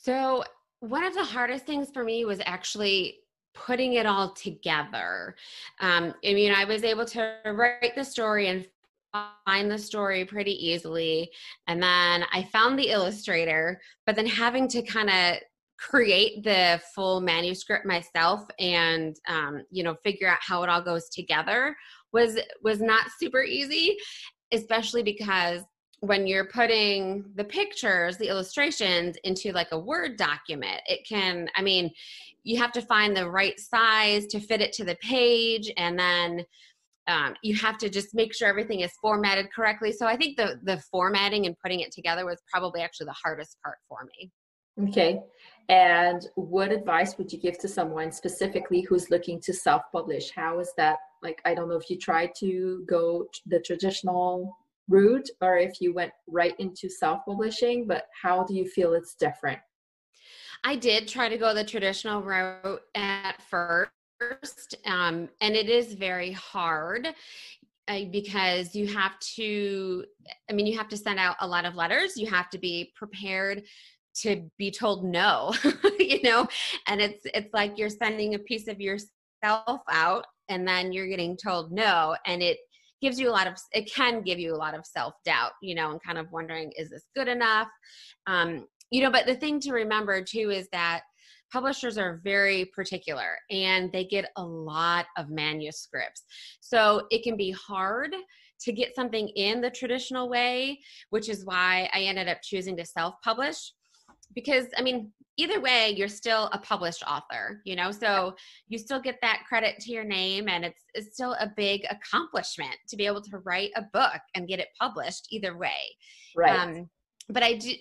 so, 0.00 0.45
one 0.80 1.04
of 1.04 1.12
the 1.14 1.25
hardest 1.25 1.66
things 1.66 1.90
for 1.92 2.02
me 2.02 2.25
was 2.25 2.40
actually 2.47 3.19
putting 3.54 3.95
it 3.95 4.07
all 4.07 4.33
together. 4.33 5.37
Um, 5.80 6.14
I 6.25 6.33
mean, 6.33 6.54
I 6.54 6.64
was 6.64 6.85
able 6.85 7.04
to 7.07 7.37
write 7.45 7.95
the 7.95 8.04
story 8.04 8.49
and 8.49 8.66
find 9.45 9.71
the 9.71 9.76
story 9.76 10.25
pretty 10.25 10.52
easily. 10.52 11.30
And 11.66 11.83
then 11.83 12.25
I 12.33 12.49
found 12.50 12.78
the 12.78 12.88
illustrator, 12.88 13.80
but 14.07 14.16
then 14.16 14.26
having 14.26 14.69
to 14.69 14.83
kind 14.83 15.11
of 15.11 15.42
create 15.78 16.45
the 16.45 16.80
full 16.95 17.21
manuscript 17.21 17.85
myself 17.85 18.47
and 18.59 19.16
um, 19.28 19.64
you 19.71 19.83
know 19.83 19.97
figure 20.02 20.28
out 20.28 20.38
how 20.40 20.62
it 20.62 20.69
all 20.69 20.83
goes 20.83 21.09
together 21.09 21.75
was 22.12 22.38
was 22.62 22.83
not 22.83 23.07
super 23.19 23.42
easy 23.42 23.97
especially 24.52 25.02
because 25.02 25.62
when 26.00 26.26
you're 26.26 26.47
putting 26.47 27.25
the 27.35 27.45
pictures, 27.45 28.16
the 28.16 28.28
illustrations 28.28 29.16
into 29.25 29.52
like 29.52 29.69
a 29.73 29.78
Word 29.78 30.16
document, 30.16 30.80
it 30.87 31.07
can, 31.07 31.49
I 31.54 31.62
mean, 31.62 31.90
you 32.42 32.59
have 32.59 32.73
to 32.73 32.83
find 32.83 33.14
the 33.14 33.28
right 33.28 33.59
size 33.61 34.26
to 34.28 34.40
fit 34.40 34.62
it 34.62 34.73
to 34.75 34.85
the 34.85 34.97
page 34.97 35.71
and 35.76 35.99
then 35.99 36.45
um, 37.07 37.35
you 37.42 37.54
have 37.57 37.76
to 37.78 37.90
just 37.90 38.14
make 38.14 38.35
sure 38.35 38.49
everything 38.49 38.80
is 38.80 38.92
formatted 39.02 39.52
correctly. 39.54 39.92
So 39.92 40.07
I 40.07 40.16
think 40.16 40.37
the 40.37 40.61
the 40.62 40.80
formatting 40.90 41.47
and 41.47 41.57
putting 41.62 41.80
it 41.80 41.92
together 41.92 42.25
was 42.25 42.40
probably 42.52 42.83
actually 42.83 43.07
the 43.07 43.16
hardest 43.23 43.57
part 43.64 43.78
for 43.88 43.99
me. 44.04 44.30
Okay. 44.88 45.21
And 45.69 46.26
what 46.37 46.73
advice 46.73 47.19
would 47.19 47.33
you 47.33 47.38
give 47.38 47.59
to 47.59 47.69
someone 47.69 48.12
specifically 48.12 48.83
who's 48.83 49.11
looking 49.11 49.40
to 49.42 49.52
self-publish? 49.52 50.30
How 50.35 50.61
is 50.61 50.73
that 50.76 50.99
like 51.23 51.40
I 51.45 51.54
don't 51.54 51.69
know 51.69 51.76
if 51.76 51.90
you 51.90 51.99
tried 51.99 52.30
to 52.40 52.85
go 52.88 53.26
the 53.47 53.61
traditional 53.61 54.57
route 54.91 55.29
or 55.41 55.57
if 55.57 55.81
you 55.81 55.95
went 55.95 56.13
right 56.29 56.55
into 56.59 56.91
self-publishing 56.91 57.87
but 57.87 58.05
how 58.23 58.45
do 58.45 58.55
you 58.55 58.67
feel 58.67 58.93
it's 58.93 59.15
different? 59.15 59.59
I 60.65 60.77
did 60.77 61.09
try 61.09 61.29
to 61.29 61.39
go 61.39 61.55
the 61.55 61.65
traditional 61.65 62.23
route 62.23 62.83
at 62.95 63.41
first 63.49 64.77
um, 64.85 65.29
and 65.41 65.57
it 65.57 65.71
is 65.71 65.95
very 65.95 66.33
hard 66.33 67.09
uh, 67.89 68.05
because 68.11 68.75
you 68.75 68.87
have 68.87 69.19
to 69.19 70.05
i 70.49 70.53
mean 70.53 70.67
you 70.67 70.77
have 70.77 70.89
to 70.89 70.97
send 70.97 71.19
out 71.19 71.37
a 71.41 71.47
lot 71.47 71.65
of 71.65 71.75
letters. 71.75 72.17
You 72.17 72.27
have 72.29 72.51
to 72.51 72.59
be 72.59 72.93
prepared 72.95 73.63
to 74.17 74.51
be 74.59 74.71
told 74.71 75.05
no 75.05 75.55
you 75.99 76.21
know? 76.23 76.47
And 76.87 77.01
it's 77.01 77.23
it's 77.25 77.53
like 77.55 77.79
you're 77.79 77.89
sending 77.89 78.35
a 78.35 78.39
piece 78.39 78.69
of 78.69 78.81
yourself 78.81 79.81
out 79.89 80.27
and 80.49 80.67
then 80.67 80.93
you're 80.93 81.07
getting 81.07 81.37
told 81.37 81.73
no 81.73 82.17
and 82.27 82.43
it 82.43 82.59
gives 83.00 83.19
you 83.19 83.28
a 83.28 83.33
lot 83.33 83.47
of 83.47 83.54
it 83.73 83.92
can 83.92 84.23
give 84.23 84.38
you 84.38 84.54
a 84.54 84.57
lot 84.57 84.75
of 84.75 84.87
self-doubt 84.87 85.52
you 85.62 85.75
know 85.75 85.90
and 85.90 86.02
kind 86.02 86.19
of 86.19 86.30
wondering 86.33 86.73
is 86.76 86.90
this 86.90 87.07
good 87.14 87.28
enough? 87.28 87.69
Um, 88.26 88.66
you 88.90 89.02
know 89.02 89.11
but 89.11 89.26
the 89.26 89.35
thing 89.35 89.61
to 89.61 89.73
remember 89.73 90.23
too 90.23 90.50
is 90.50 90.69
that 90.73 91.02
publishers 91.52 91.99
are 91.99 92.21
very 92.23 92.66
particular 92.66 93.37
and 93.50 93.90
they 93.92 94.04
get 94.04 94.30
a 94.37 94.45
lot 94.45 95.07
of 95.16 95.30
manuscripts. 95.30 96.23
So 96.61 97.07
it 97.11 97.25
can 97.25 97.37
be 97.37 97.50
hard 97.50 98.14
to 98.61 98.73
get 98.73 98.95
something 98.95 99.28
in 99.28 99.61
the 99.61 99.71
traditional 99.71 100.28
way 100.28 100.78
which 101.11 101.28
is 101.28 101.45
why 101.45 101.88
i 101.95 102.00
ended 102.02 102.28
up 102.28 102.38
choosing 102.42 102.76
to 102.76 102.85
self-publish 102.85 103.73
because 104.35 104.67
i 104.77 104.83
mean 104.83 105.11
either 105.37 105.61
way 105.61 105.95
you're 105.97 106.09
still 106.09 106.51
a 106.53 106.59
published 106.59 107.03
author 107.07 107.63
you 107.65 107.75
know? 107.75 107.91
So 107.91 108.35
you 108.69 108.79
still 108.79 109.01
get 109.01 109.19
that 109.23 109.45
credit 109.49 109.79
to 109.81 109.93
your 109.93 110.05
name 110.05 110.49
and 110.49 110.65
it's, 110.65 110.85
it's 110.93 111.15
still 111.15 111.35
a 111.41 111.51
big 111.57 111.87
accomplishment 111.89 112.77
to 112.89 112.97
be 112.97 113.07
able 113.07 113.23
to 113.23 113.39
write 113.39 113.71
a 113.77 113.83
book 113.93 114.21
and 114.35 114.49
get 114.49 114.59
it 114.59 114.69
published 114.79 115.29
either 115.31 115.57
way. 115.57 115.71
Right. 116.37 116.59
Um, 116.59 116.91
but 117.33 117.43
i 117.43 117.55
do 117.55 117.73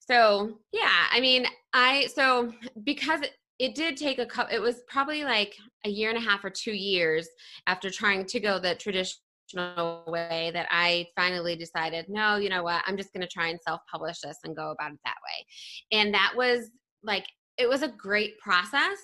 so 0.00 0.58
yeah 0.72 1.06
i 1.12 1.20
mean 1.20 1.46
i 1.72 2.06
so 2.14 2.52
because 2.84 3.20
it, 3.20 3.32
it 3.58 3.74
did 3.74 3.96
take 3.96 4.18
a 4.18 4.26
couple 4.26 4.54
it 4.54 4.60
was 4.60 4.82
probably 4.88 5.24
like 5.24 5.54
a 5.84 5.90
year 5.90 6.08
and 6.08 6.18
a 6.18 6.28
half 6.28 6.44
or 6.44 6.50
two 6.50 6.72
years 6.72 7.28
after 7.66 7.90
trying 7.90 8.24
to 8.24 8.40
go 8.40 8.58
the 8.58 8.74
traditional 8.74 10.04
way 10.06 10.50
that 10.52 10.68
I 10.70 11.06
finally 11.16 11.56
decided, 11.56 12.06
no, 12.08 12.36
you 12.36 12.50
know 12.50 12.62
what, 12.62 12.82
I'm 12.86 12.98
just 12.98 13.14
going 13.14 13.22
to 13.22 13.28
try 13.28 13.48
and 13.48 13.58
self 13.66 13.80
publish 13.90 14.20
this 14.20 14.36
and 14.44 14.54
go 14.54 14.72
about 14.72 14.92
it 14.92 14.98
that 15.04 15.14
way. 15.38 15.98
And 15.98 16.14
that 16.14 16.32
was 16.36 16.70
like, 17.02 17.24
it 17.58 17.68
was 17.68 17.82
a 17.82 17.88
great 17.88 18.38
process. 18.38 18.98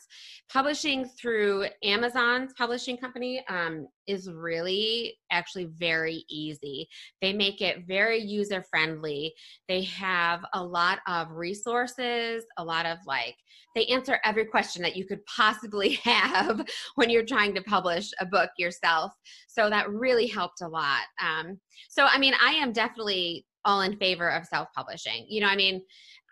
Publishing 0.53 1.07
through 1.21 1.67
Amazon's 1.83 2.53
publishing 2.57 2.97
company 2.97 3.45
um, 3.49 3.89
is 4.07 4.31
really 4.31 5.17
actually 5.33 5.71
very 5.77 6.25
easy. 6.31 6.89
They 7.21 7.33
make 7.33 7.61
it 7.61 7.85
very 7.89 8.21
user 8.21 8.65
friendly. 8.71 9.35
They 9.69 9.83
have 9.83 10.45
a 10.55 10.63
lot 10.63 11.01
of 11.09 11.33
resources, 11.33 12.45
a 12.57 12.65
lot 12.65 12.87
of 12.87 12.99
like, 13.07 13.35
they 13.75 13.87
answer 13.87 14.21
every 14.25 14.45
question 14.45 14.83
that 14.83 14.97
you 14.97 15.05
could 15.05 15.25
possibly 15.27 15.95
have 16.05 16.65
when 16.95 17.11
you're 17.11 17.25
trying 17.25 17.55
to 17.57 17.63
publish 17.63 18.11
a 18.21 18.27
book 18.27 18.51
yourself. 18.57 19.13
So 19.49 19.69
that 19.69 19.91
really 19.91 20.29
helped 20.29 20.61
a 20.63 20.69
lot. 20.69 21.03
Um, 21.21 21.59
so, 21.89 22.05
I 22.05 22.19
mean, 22.19 22.35
I 22.41 22.53
am 22.53 22.73
definitely 22.73 23.47
all 23.65 23.81
in 23.81 23.97
favor 23.97 24.29
of 24.29 24.47
self 24.47 24.69
publishing. 24.77 25.27
You 25.29 25.41
know, 25.41 25.49
I 25.49 25.57
mean, 25.57 25.83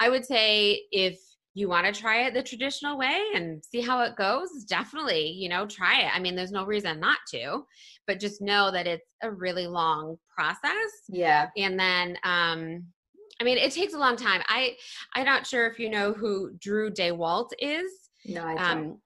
I 0.03 0.09
would 0.09 0.25
say 0.25 0.83
if 0.91 1.21
you 1.55 1.69
want 1.69 1.87
to 1.87 2.01
try 2.01 2.27
it 2.27 2.35
the 2.35 2.43
traditional 2.43 2.99
way 2.99 3.23
and 3.35 3.63
see 3.65 3.81
how 3.81 4.03
it 4.03 4.17
goes, 4.17 4.49
definitely, 4.65 5.29
you 5.29 5.49
know, 5.49 5.65
try 5.65 6.01
it. 6.01 6.11
I 6.13 6.19
mean, 6.19 6.35
there's 6.35 6.51
no 6.51 6.65
reason 6.65 6.99
not 6.99 7.19
to, 7.31 7.63
but 8.09 8.19
just 8.19 8.43
know 8.43 8.73
that 8.73 8.89
it's 8.89 9.07
a 9.23 9.31
really 9.31 9.69
long 9.69 10.17
process. 10.37 10.91
Yeah. 11.09 11.51
And 11.57 11.79
then 11.79 12.17
um 12.25 12.85
I 13.41 13.45
mean, 13.45 13.59
it 13.59 13.73
takes 13.73 13.95
a 13.95 13.99
long 13.99 14.17
time. 14.17 14.43
I 14.49 14.77
I'm 15.15 15.25
not 15.25 15.47
sure 15.47 15.69
if 15.69 15.79
you 15.79 15.89
know 15.89 16.13
who 16.13 16.53
Drew 16.59 16.91
Daywalt 16.91 17.51
is. 17.61 17.93
No, 18.27 18.45
I 18.45 18.55
don't. 18.55 18.79
Um, 18.79 18.99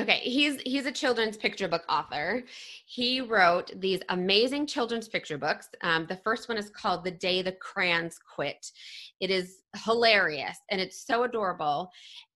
Okay, 0.00 0.20
he's 0.20 0.58
he's 0.62 0.86
a 0.86 0.92
children's 0.92 1.36
picture 1.36 1.68
book 1.68 1.82
author. 1.86 2.42
He 2.86 3.20
wrote 3.20 3.70
these 3.78 4.00
amazing 4.08 4.66
children's 4.66 5.08
picture 5.08 5.36
books. 5.36 5.68
Um, 5.82 6.06
the 6.06 6.16
first 6.16 6.48
one 6.48 6.56
is 6.56 6.70
called 6.70 7.04
"The 7.04 7.10
Day 7.10 7.42
the 7.42 7.52
Crayons 7.52 8.18
Quit." 8.34 8.70
It 9.20 9.30
is 9.30 9.58
hilarious 9.84 10.56
and 10.70 10.80
it's 10.80 11.06
so 11.06 11.24
adorable. 11.24 11.90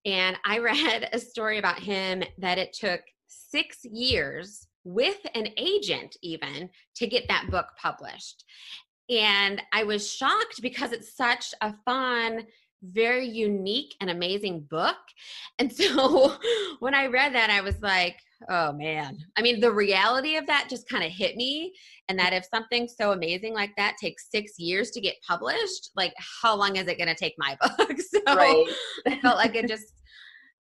And 0.05 0.37
I 0.45 0.59
read 0.61 1.09
a 1.13 1.19
story 1.19 1.59
about 1.59 1.79
him 1.79 2.23
that 2.39 2.59
it 2.59 2.75
took 2.75 3.01
six 3.27 3.79
years 3.85 4.67
with 4.85 5.19
an 5.35 5.49
agent 5.57 6.17
even 6.23 6.69
to 6.97 7.07
get 7.07 7.27
that 7.29 7.51
book 7.51 7.69
published. 7.81 8.45
And 9.09 9.63
I 9.73 9.85
was 9.85 10.11
shocked 10.11 10.61
because 10.61 10.93
it's 10.93 11.17
such 11.17 11.55
a 11.63 11.75
fun 11.85 12.47
very 12.93 13.27
unique 13.27 13.95
and 14.01 14.11
amazing 14.11 14.61
book. 14.71 14.97
And 15.59 15.73
so 15.73 16.35
when 16.81 16.95
I 16.95 17.07
read 17.07 17.35
that, 17.35 17.51
I 17.51 17.61
was 17.61 17.81
like, 17.81 18.19
oh 18.49 18.73
man. 18.73 19.19
I 19.37 19.43
mean, 19.43 19.61
the 19.61 19.73
reality 19.73 20.37
of 20.37 20.47
that 20.47 20.67
just 20.69 20.89
kind 20.89 21.05
of 21.05 21.11
hit 21.11 21.37
me. 21.37 21.73
And 22.09 22.19
that 22.19 22.33
if 22.33 22.45
something 22.45 22.89
so 22.89 23.13
amazing 23.13 23.55
like 23.55 23.71
that 23.77 23.97
takes 24.01 24.31
six 24.31 24.59
years 24.59 24.91
to 24.91 25.01
get 25.01 25.15
published, 25.27 25.91
like 25.97 26.13
how 26.43 26.55
long 26.55 26.77
is 26.77 26.87
it 26.87 26.99
going 26.99 27.09
to 27.09 27.15
take 27.15 27.35
my 27.39 27.57
book? 27.63 27.99
so 28.01 28.21
right. 28.35 28.67
I 29.07 29.19
felt 29.21 29.37
like 29.37 29.55
it 29.55 29.69
just, 29.69 29.93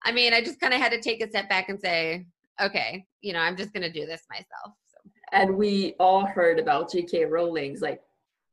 I 0.05 0.13
mean, 0.13 0.33
I 0.33 0.43
just 0.43 0.61
kind 0.61 0.75
of 0.75 0.81
had 0.81 0.93
to 0.93 1.01
take 1.01 1.23
a 1.23 1.29
step 1.29 1.49
back 1.49 1.69
and 1.69 1.81
say, 1.81 2.27
okay, 2.63 3.05
you 3.21 3.33
know, 3.33 3.41
I'm 3.41 3.57
just 3.57 3.73
going 3.73 3.83
to 3.83 3.93
do 3.93 4.07
this 4.07 4.23
myself. 4.31 4.77
So. 4.89 5.11
And 5.33 5.57
we 5.57 5.95
all 5.99 6.25
heard 6.25 6.59
about 6.59 6.93
J.K. 6.93 7.25
Rowling's 7.25 7.83
like 7.83 8.01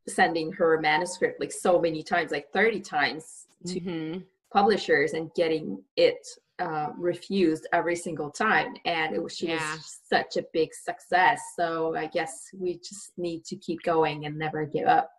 sending 0.08 0.52
her 0.54 0.80
manuscript 0.82 1.40
like 1.40 1.52
so 1.52 1.80
many 1.80 2.04
times, 2.04 2.32
like 2.32 2.52
30 2.52 2.82
times 2.82 3.46
to 3.68 3.80
mm-hmm. 3.80 4.20
publishers 4.54 5.14
and 5.14 5.32
getting 5.36 5.82
it 5.96 6.26
uh, 6.60 6.90
refused 6.98 7.68
every 7.74 7.96
single 7.96 8.30
time. 8.30 8.76
And 8.86 9.16
it 9.16 9.22
was 9.22 9.36
she 9.36 9.48
yeah. 9.48 9.74
was 9.74 10.00
such 10.08 10.38
a 10.38 10.46
big 10.54 10.70
success. 10.74 11.42
So 11.56 11.96
i 11.96 12.08
guess 12.08 12.50
we 12.58 12.78
just 12.78 13.12
need 13.18 13.44
to 13.46 13.56
keep 13.56 13.82
going 13.84 14.26
and 14.26 14.38
never 14.38 14.66
give 14.66 14.88
up. 14.88 15.10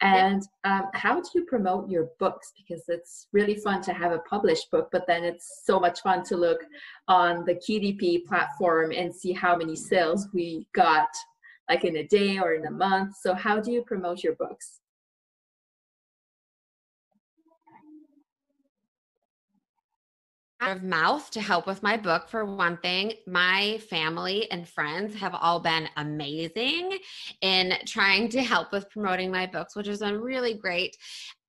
And 0.00 0.42
um, 0.64 0.86
how 0.94 1.20
do 1.20 1.28
you 1.34 1.44
promote 1.44 1.88
your 1.88 2.08
books? 2.18 2.52
Because 2.56 2.82
it's 2.88 3.28
really 3.32 3.54
fun 3.54 3.82
to 3.82 3.92
have 3.92 4.12
a 4.12 4.18
published 4.20 4.70
book 4.70 4.88
but 4.90 5.06
then 5.06 5.24
it's 5.24 5.62
so 5.64 5.78
much 5.78 6.00
fun 6.00 6.24
to 6.24 6.36
look 6.36 6.60
on 7.08 7.44
the 7.44 7.54
kdp 7.54 8.24
platform 8.24 8.90
and 8.90 9.14
see 9.14 9.32
how 9.32 9.54
many 9.56 9.76
sales 9.76 10.28
we 10.32 10.66
got 10.74 11.08
like 11.68 11.84
in 11.84 11.96
a 11.96 12.06
day 12.06 12.38
or 12.38 12.54
in 12.54 12.66
a 12.66 12.70
month. 12.70 13.16
So 13.20 13.34
how 13.34 13.60
do 13.60 13.72
you 13.72 13.82
promote 13.82 14.22
your 14.22 14.34
books 14.34 14.80
of 20.70 20.82
mouth 20.82 21.30
to 21.30 21.40
help 21.40 21.66
with 21.66 21.82
my 21.82 21.96
book 21.96 22.28
for 22.28 22.44
one 22.44 22.76
thing. 22.78 23.14
My 23.26 23.78
family 23.90 24.50
and 24.50 24.68
friends 24.68 25.14
have 25.16 25.34
all 25.34 25.60
been 25.60 25.88
amazing 25.96 26.98
in 27.40 27.74
trying 27.86 28.28
to 28.30 28.42
help 28.42 28.72
with 28.72 28.90
promoting 28.90 29.30
my 29.30 29.46
books 29.46 29.74
which 29.74 29.86
has 29.86 30.00
been 30.00 30.20
really 30.20 30.54
great. 30.54 30.96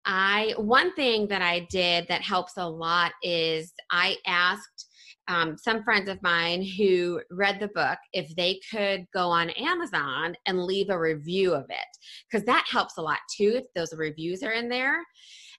I 0.05 0.53
one 0.57 0.93
thing 0.95 1.27
that 1.29 1.41
i 1.41 1.65
did 1.69 2.05
that 2.09 2.21
helps 2.21 2.57
a 2.57 2.67
lot 2.67 3.13
is 3.23 3.71
i 3.89 4.17
asked 4.27 4.89
um, 5.29 5.57
some 5.57 5.81
friends 5.81 6.09
of 6.09 6.21
mine 6.21 6.61
who 6.61 7.21
read 7.31 7.61
the 7.61 7.69
book 7.69 7.97
if 8.11 8.35
they 8.35 8.59
could 8.69 9.05
go 9.13 9.29
on 9.29 9.49
amazon 9.51 10.35
and 10.45 10.65
leave 10.65 10.89
a 10.89 10.99
review 10.99 11.53
of 11.53 11.63
it 11.69 11.97
because 12.29 12.45
that 12.45 12.65
helps 12.69 12.97
a 12.97 13.01
lot 13.01 13.19
too 13.33 13.53
if 13.55 13.65
those 13.75 13.97
reviews 13.97 14.43
are 14.43 14.51
in 14.51 14.67
there. 14.67 15.01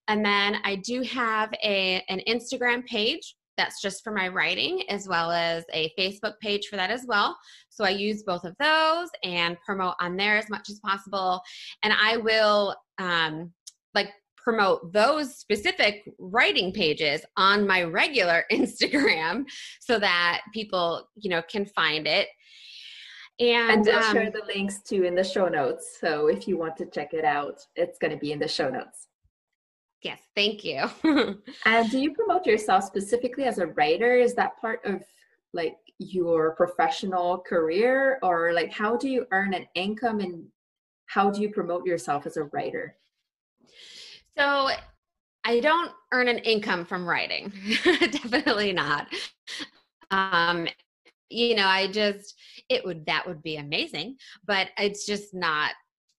And 0.08 0.24
then 0.24 0.56
I 0.64 0.76
do 0.76 1.02
have 1.02 1.52
a 1.62 2.04
an 2.08 2.20
Instagram 2.28 2.84
page 2.86 3.34
that's 3.56 3.80
just 3.80 4.02
for 4.02 4.12
my 4.12 4.28
writing 4.28 4.82
as 4.88 5.08
well 5.08 5.30
as 5.30 5.64
a 5.72 5.92
Facebook 5.98 6.34
page 6.40 6.66
for 6.68 6.76
that 6.76 6.90
as 6.90 7.04
well. 7.06 7.36
So 7.68 7.84
I 7.84 7.90
use 7.90 8.22
both 8.22 8.44
of 8.44 8.54
those 8.58 9.08
and 9.22 9.56
promote 9.64 9.94
on 10.00 10.16
there 10.16 10.36
as 10.36 10.50
much 10.50 10.68
as 10.70 10.80
possible. 10.80 11.40
And 11.82 11.92
I 11.92 12.16
will 12.16 12.74
um, 12.98 13.52
like 13.94 14.10
promote 14.36 14.92
those 14.92 15.36
specific 15.36 16.02
writing 16.18 16.72
pages 16.72 17.22
on 17.36 17.66
my 17.66 17.82
regular 17.82 18.44
Instagram 18.52 19.44
so 19.80 19.98
that 19.98 20.42
people, 20.52 21.08
you 21.16 21.30
know, 21.30 21.42
can 21.50 21.66
find 21.66 22.06
it. 22.06 22.28
And, 23.40 23.72
and 23.72 23.84
we'll 23.84 23.96
um, 23.96 24.12
share 24.12 24.30
the 24.30 24.44
links 24.46 24.80
too 24.82 25.04
in 25.04 25.14
the 25.14 25.24
show 25.24 25.48
notes. 25.48 25.96
So 26.00 26.28
if 26.28 26.46
you 26.46 26.56
want 26.56 26.76
to 26.76 26.86
check 26.86 27.14
it 27.14 27.24
out, 27.24 27.60
it's 27.74 27.98
going 27.98 28.12
to 28.12 28.16
be 28.16 28.30
in 28.30 28.38
the 28.38 28.46
show 28.46 28.70
notes. 28.70 29.08
Yes, 30.04 30.20
thank 30.36 30.64
you. 30.64 30.84
and 31.64 31.90
do 31.90 31.98
you 31.98 32.12
promote 32.12 32.44
yourself 32.44 32.84
specifically 32.84 33.44
as 33.44 33.56
a 33.56 33.68
writer? 33.68 34.14
Is 34.14 34.34
that 34.34 34.60
part 34.60 34.84
of 34.84 35.02
like 35.54 35.78
your 35.98 36.54
professional 36.56 37.38
career 37.38 38.18
or 38.22 38.52
like 38.52 38.70
how 38.70 38.96
do 38.96 39.08
you 39.08 39.26
earn 39.32 39.54
an 39.54 39.66
income 39.74 40.20
and 40.20 40.44
how 41.06 41.30
do 41.30 41.40
you 41.40 41.48
promote 41.48 41.86
yourself 41.86 42.26
as 42.26 42.36
a 42.36 42.44
writer? 42.44 42.96
So 44.36 44.68
I 45.44 45.60
don't 45.60 45.92
earn 46.12 46.28
an 46.28 46.38
income 46.38 46.84
from 46.84 47.08
writing. 47.08 47.50
Definitely 47.84 48.74
not. 48.74 49.06
Um, 50.10 50.68
you 51.30 51.54
know, 51.54 51.66
I 51.66 51.86
just 51.86 52.34
it 52.68 52.84
would 52.84 53.06
that 53.06 53.26
would 53.26 53.42
be 53.42 53.56
amazing, 53.56 54.16
but 54.46 54.68
it's 54.76 55.06
just 55.06 55.32
not 55.32 55.72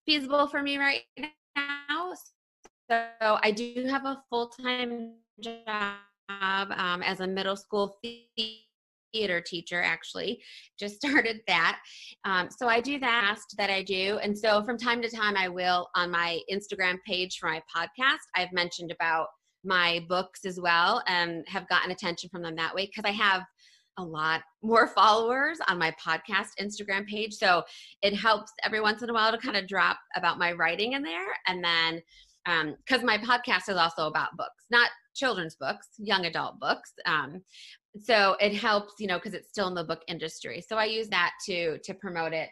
feasible 0.07 0.47
for 0.47 0.63
me 0.63 0.79
right 0.79 1.01
now. 1.17 1.27
So 2.89 3.09
I 3.19 3.51
do 3.51 3.85
have 3.89 4.05
a 4.05 4.21
full 4.29 4.49
time 4.49 5.13
job 5.41 5.97
um, 6.29 7.01
as 7.01 7.19
a 7.19 7.27
middle 7.27 7.55
school 7.55 7.97
theater 9.13 9.41
teacher 9.41 9.81
actually 9.81 10.41
just 10.77 10.95
started 11.03 11.41
that. 11.47 11.79
Um, 12.25 12.49
so 12.55 12.67
i 12.67 12.81
do 12.81 12.99
that 12.99 13.39
that 13.57 13.69
i 13.69 13.81
do 13.81 14.19
and 14.21 14.37
so 14.37 14.63
from 14.63 14.77
time 14.77 15.01
to 15.01 15.09
time 15.09 15.37
i 15.37 15.47
will 15.47 15.87
on 15.95 16.11
my 16.11 16.39
instagram 16.51 16.97
page 17.05 17.37
for 17.37 17.49
my 17.49 17.61
podcast 17.75 18.25
i've 18.35 18.51
mentioned 18.51 18.91
about 18.91 19.27
my 19.63 20.05
books 20.09 20.45
as 20.45 20.59
well 20.59 21.03
and 21.07 21.43
have 21.47 21.67
gotten 21.69 21.91
attention 21.91 22.29
from 22.29 22.41
them 22.41 22.55
that 22.55 22.73
way 22.73 22.85
because 22.85 23.09
i 23.09 23.13
have 23.13 23.43
a 23.97 24.03
lot 24.03 24.41
more 24.63 24.87
followers 24.87 25.59
on 25.67 25.77
my 25.77 25.93
podcast 26.03 26.49
instagram 26.59 27.07
page 27.07 27.33
so 27.33 27.63
it 28.01 28.15
helps 28.15 28.51
every 28.63 28.81
once 28.81 29.01
in 29.01 29.09
a 29.09 29.13
while 29.13 29.31
to 29.31 29.37
kind 29.37 29.55
of 29.57 29.67
drop 29.67 29.97
about 30.15 30.39
my 30.39 30.51
writing 30.51 30.93
in 30.93 31.03
there 31.03 31.27
and 31.47 31.63
then 31.63 32.01
because 32.45 32.99
um, 32.99 33.05
my 33.05 33.17
podcast 33.17 33.69
is 33.69 33.77
also 33.77 34.07
about 34.07 34.37
books, 34.37 34.65
not 34.69 34.89
children's 35.15 35.55
books, 35.55 35.87
young 35.97 36.25
adult 36.25 36.59
books. 36.59 36.93
Um, 37.05 37.41
so 38.01 38.35
it 38.39 38.53
helps, 38.53 38.93
you 38.99 39.07
know, 39.07 39.17
because 39.17 39.33
it's 39.33 39.49
still 39.49 39.67
in 39.67 39.73
the 39.73 39.83
book 39.83 40.01
industry. 40.07 40.63
So 40.67 40.77
I 40.77 40.85
use 40.85 41.07
that 41.09 41.31
to 41.45 41.79
to 41.79 41.93
promote 41.93 42.33
it, 42.33 42.49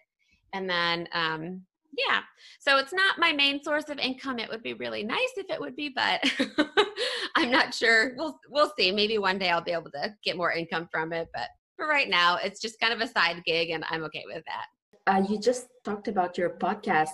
and 0.53 0.69
then 0.69 1.07
um, 1.13 1.61
yeah. 1.97 2.21
So 2.59 2.77
it's 2.77 2.93
not 2.93 3.19
my 3.19 3.33
main 3.33 3.61
source 3.63 3.89
of 3.89 3.99
income. 3.99 4.39
It 4.39 4.49
would 4.49 4.63
be 4.63 4.73
really 4.73 5.03
nice 5.03 5.31
if 5.37 5.49
it 5.49 5.59
would 5.59 5.75
be, 5.75 5.93
but 5.95 6.23
I'm 7.35 7.51
not 7.51 7.73
sure. 7.73 8.13
We'll 8.17 8.39
we'll 8.49 8.71
see. 8.77 8.91
Maybe 8.91 9.17
one 9.17 9.37
day 9.37 9.49
I'll 9.49 9.63
be 9.63 9.71
able 9.71 9.91
to 9.91 10.15
get 10.23 10.37
more 10.37 10.51
income 10.51 10.87
from 10.91 11.13
it, 11.13 11.27
but 11.33 11.49
for 11.75 11.87
right 11.87 12.09
now, 12.09 12.37
it's 12.37 12.61
just 12.61 12.79
kind 12.79 12.93
of 12.93 13.01
a 13.01 13.11
side 13.11 13.43
gig, 13.45 13.69
and 13.71 13.83
I'm 13.89 14.03
okay 14.05 14.23
with 14.25 14.43
that. 14.45 14.65
Uh, 15.05 15.21
you 15.27 15.37
just 15.37 15.67
talked 15.83 16.07
about 16.07 16.37
your 16.37 16.51
podcast 16.51 17.09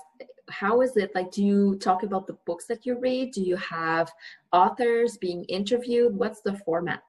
how 0.49 0.81
is 0.81 0.97
it 0.97 1.11
like 1.15 1.31
do 1.31 1.43
you 1.43 1.75
talk 1.77 2.03
about 2.03 2.27
the 2.27 2.37
books 2.45 2.65
that 2.67 2.85
you 2.85 2.99
read? 2.99 3.33
Do 3.33 3.41
you 3.41 3.55
have 3.57 4.11
authors 4.51 5.17
being 5.17 5.43
interviewed? 5.45 6.15
What's 6.15 6.41
the 6.41 6.57
format? 6.65 7.03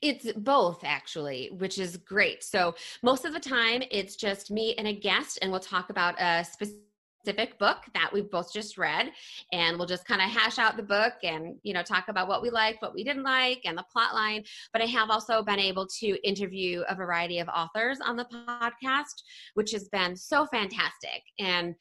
It's 0.00 0.32
both 0.32 0.82
actually, 0.82 1.50
which 1.58 1.78
is 1.78 1.98
great. 1.98 2.42
So, 2.42 2.74
most 3.02 3.24
of 3.24 3.34
the 3.34 3.40
time, 3.40 3.82
it's 3.90 4.16
just 4.16 4.50
me 4.50 4.74
and 4.76 4.88
a 4.88 4.94
guest, 4.94 5.38
and 5.42 5.50
we'll 5.50 5.60
talk 5.60 5.90
about 5.90 6.14
a 6.18 6.42
specific 6.44 6.87
specific 7.20 7.58
book 7.58 7.78
that 7.94 8.10
we've 8.12 8.30
both 8.30 8.52
just 8.52 8.78
read 8.78 9.10
and 9.52 9.76
we'll 9.76 9.86
just 9.86 10.06
kind 10.06 10.20
of 10.20 10.28
hash 10.28 10.58
out 10.58 10.76
the 10.76 10.82
book 10.82 11.14
and 11.22 11.56
you 11.62 11.74
know 11.74 11.82
talk 11.82 12.08
about 12.08 12.28
what 12.28 12.42
we 12.42 12.50
liked 12.50 12.80
what 12.80 12.94
we 12.94 13.04
didn't 13.04 13.22
like 13.22 13.60
and 13.64 13.76
the 13.76 13.84
plot 13.92 14.14
line. 14.14 14.44
But 14.72 14.82
i 14.82 14.86
have 14.86 15.10
also 15.10 15.42
been 15.42 15.58
able 15.58 15.86
to 16.00 16.26
interview 16.26 16.82
a 16.88 16.94
variety 16.94 17.38
of 17.38 17.48
authors 17.48 17.98
on 18.04 18.16
the 18.16 18.24
podcast 18.24 19.22
which 19.54 19.70
has 19.72 19.88
been 19.88 20.16
so 20.16 20.46
fantastic. 20.46 21.22
And 21.38 21.74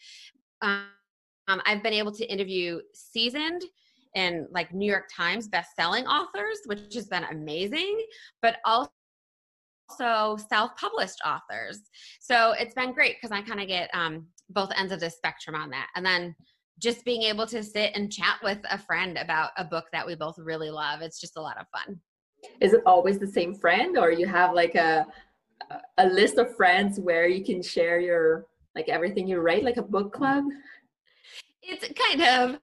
um, 0.62 0.88
i've 1.48 1.84
been 1.84 1.94
able 1.94 2.12
to 2.12 2.26
interview 2.26 2.80
seasoned 2.94 3.64
and 4.16 4.48
like 4.52 4.74
new 4.74 4.90
york 4.90 5.08
times 5.16 5.48
best-selling 5.48 6.06
authors 6.08 6.60
which 6.66 6.94
has 6.94 7.08
been 7.08 7.24
amazing 7.26 8.02
but 8.42 8.58
also 8.66 8.92
also 9.90 10.38
self-published 10.50 11.20
authors. 11.26 11.80
So 12.20 12.54
it's 12.60 12.74
been 12.74 12.94
great 12.94 13.16
because 13.16 13.32
i 13.32 13.42
kind 13.42 13.62
of 13.62 13.68
get 13.68 13.90
um, 13.94 14.28
both 14.50 14.72
ends 14.76 14.92
of 14.92 15.00
the 15.00 15.10
spectrum 15.10 15.56
on 15.56 15.70
that. 15.72 15.88
And 15.96 16.06
then 16.06 16.36
just 16.80 17.04
being 17.06 17.24
able 17.24 17.48
to 17.48 17.64
sit 17.64 17.92
and 17.96 18.12
chat 18.12 18.38
with 18.44 18.60
a 18.70 18.78
friend 18.78 19.18
about 19.18 19.52
a 19.58 19.64
book 19.64 19.86
that 19.92 20.06
we 20.06 20.16
both 20.16 20.38
really 20.38 20.70
love 20.70 21.02
it's 21.02 21.20
just 21.20 21.38
a 21.38 21.42
lot 21.42 21.58
of 21.60 21.66
fun. 21.70 22.00
Is 22.62 22.74
it 22.74 22.84
always 22.86 23.18
the 23.18 23.28
same 23.28 23.56
friend 23.56 23.98
or 23.98 24.12
you 24.12 24.28
have 24.28 24.54
like 24.54 24.76
a 24.76 25.08
a 25.98 26.06
list 26.08 26.38
of 26.38 26.56
friends 26.56 27.00
where 27.00 27.28
you 27.28 27.44
can 27.44 27.64
share 27.64 28.00
your 28.00 28.46
like 28.76 28.90
everything 28.90 29.28
you 29.28 29.40
write 29.40 29.64
like 29.64 29.78
a 29.78 29.82
book 29.82 30.14
club? 30.14 30.44
It's 31.64 31.88
kind 32.00 32.22
of 32.22 32.60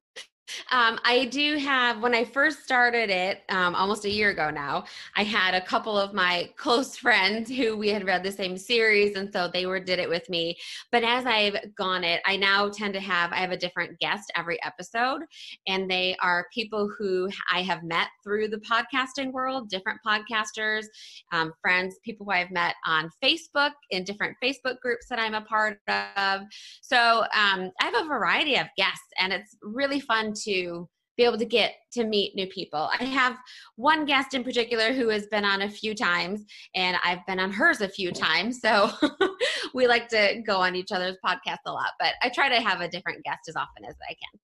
um, 0.71 0.99
I 1.05 1.27
do 1.27 1.57
have, 1.57 2.03
when 2.03 2.15
I 2.15 2.25
first 2.25 2.65
started 2.65 3.11
it 3.11 3.43
um, 3.49 3.75
almost 3.75 4.05
a 4.05 4.11
year 4.11 4.31
ago 4.31 4.51
now, 4.51 4.85
I 5.17 5.25
had 5.25 5.55
a 5.55 5.61
couple 5.61 5.99
of 5.99 6.13
my 6.13 6.51
close 6.57 6.97
friends 7.05 7.51
who 7.51 7.77
we 7.77 7.89
had 7.89 8.05
read 8.05 8.23
the 8.23 8.33
same 8.33 8.57
series, 8.57 9.17
and 9.17 9.33
so 9.33 9.49
they 9.53 9.67
were 9.67 9.81
did 9.81 9.99
it 9.99 10.09
with 10.09 10.29
me. 10.29 10.57
But 10.93 11.05
as 11.05 11.27
I've 11.27 11.57
gone 11.77 12.05
it, 12.05 12.21
I 12.27 12.37
now 12.37 12.69
tend 12.69 12.95
to 12.95 13.01
have, 13.01 13.33
I 13.33 13.37
have 13.37 13.53
a 13.53 13.57
different 13.57 13.99
guest 14.01 14.31
every 14.37 14.63
episode, 14.63 15.23
and 15.67 15.91
they 15.91 16.17
are 16.21 16.47
people 16.53 16.91
who 16.99 17.29
I 17.51 17.63
have 17.63 17.83
met 17.83 18.09
through 18.23 18.49
the 18.49 18.59
podcasting 18.59 19.33
world, 19.33 19.69
different 19.69 20.01
podcasters, 20.07 20.85
um, 21.33 21.53
friends, 21.61 21.97
people 22.05 22.27
who 22.27 22.33
I've 22.33 22.51
met 22.51 22.75
on 22.87 23.11
Facebook 23.23 23.73
in 23.91 24.05
different 24.05 24.37
Facebook 24.43 24.79
groups 24.81 25.07
that 25.09 25.19
I'm 25.19 25.35
a 25.35 25.41
part 25.43 25.79
of. 25.89 26.43
So 26.83 27.25
um, 27.35 27.71
I 27.81 27.85
have 27.85 28.05
a 28.05 28.09
variety 28.09 28.57
of 28.57 28.67
guests, 28.77 29.09
and 29.19 29.33
it's 29.33 29.57
really 29.63 30.01
fun 30.01 30.34
to 30.45 30.89
be 31.17 31.25
able 31.25 31.39
to 31.39 31.45
get 31.45 31.75
to 31.93 32.05
meet 32.05 32.35
new 32.35 32.47
people. 32.49 32.91
I 32.99 33.05
have 33.05 33.39
one 33.77 34.05
guest 34.05 34.35
in 34.35 34.43
particular 34.43 34.93
who 34.93 35.09
has 35.11 35.27
been 35.27 35.45
on 35.45 35.63
a 35.63 35.71
few 35.71 35.95
times, 35.95 36.45
and 36.75 36.97
I've 37.05 37.25
been 37.27 37.39
on 37.39 37.53
hers 37.53 37.81
a 37.81 37.89
few 37.89 38.11
times. 38.11 38.61
So 38.61 38.91
we 39.75 39.87
like 39.87 40.09
to 40.09 40.43
go 40.47 40.61
on 40.61 40.75
each 40.75 40.93
other's 40.93 41.17
podcasts 41.25 41.67
a 41.67 41.73
lot, 41.73 41.91
but 42.01 42.15
I 42.23 42.31
try 42.31 42.49
to 42.49 42.61
have 42.61 42.81
a 42.81 42.89
different 42.89 43.23
guest 43.25 43.41
as 43.49 43.57
often 43.57 43.85
as 43.89 43.95
I 44.09 44.15
can. 44.15 44.41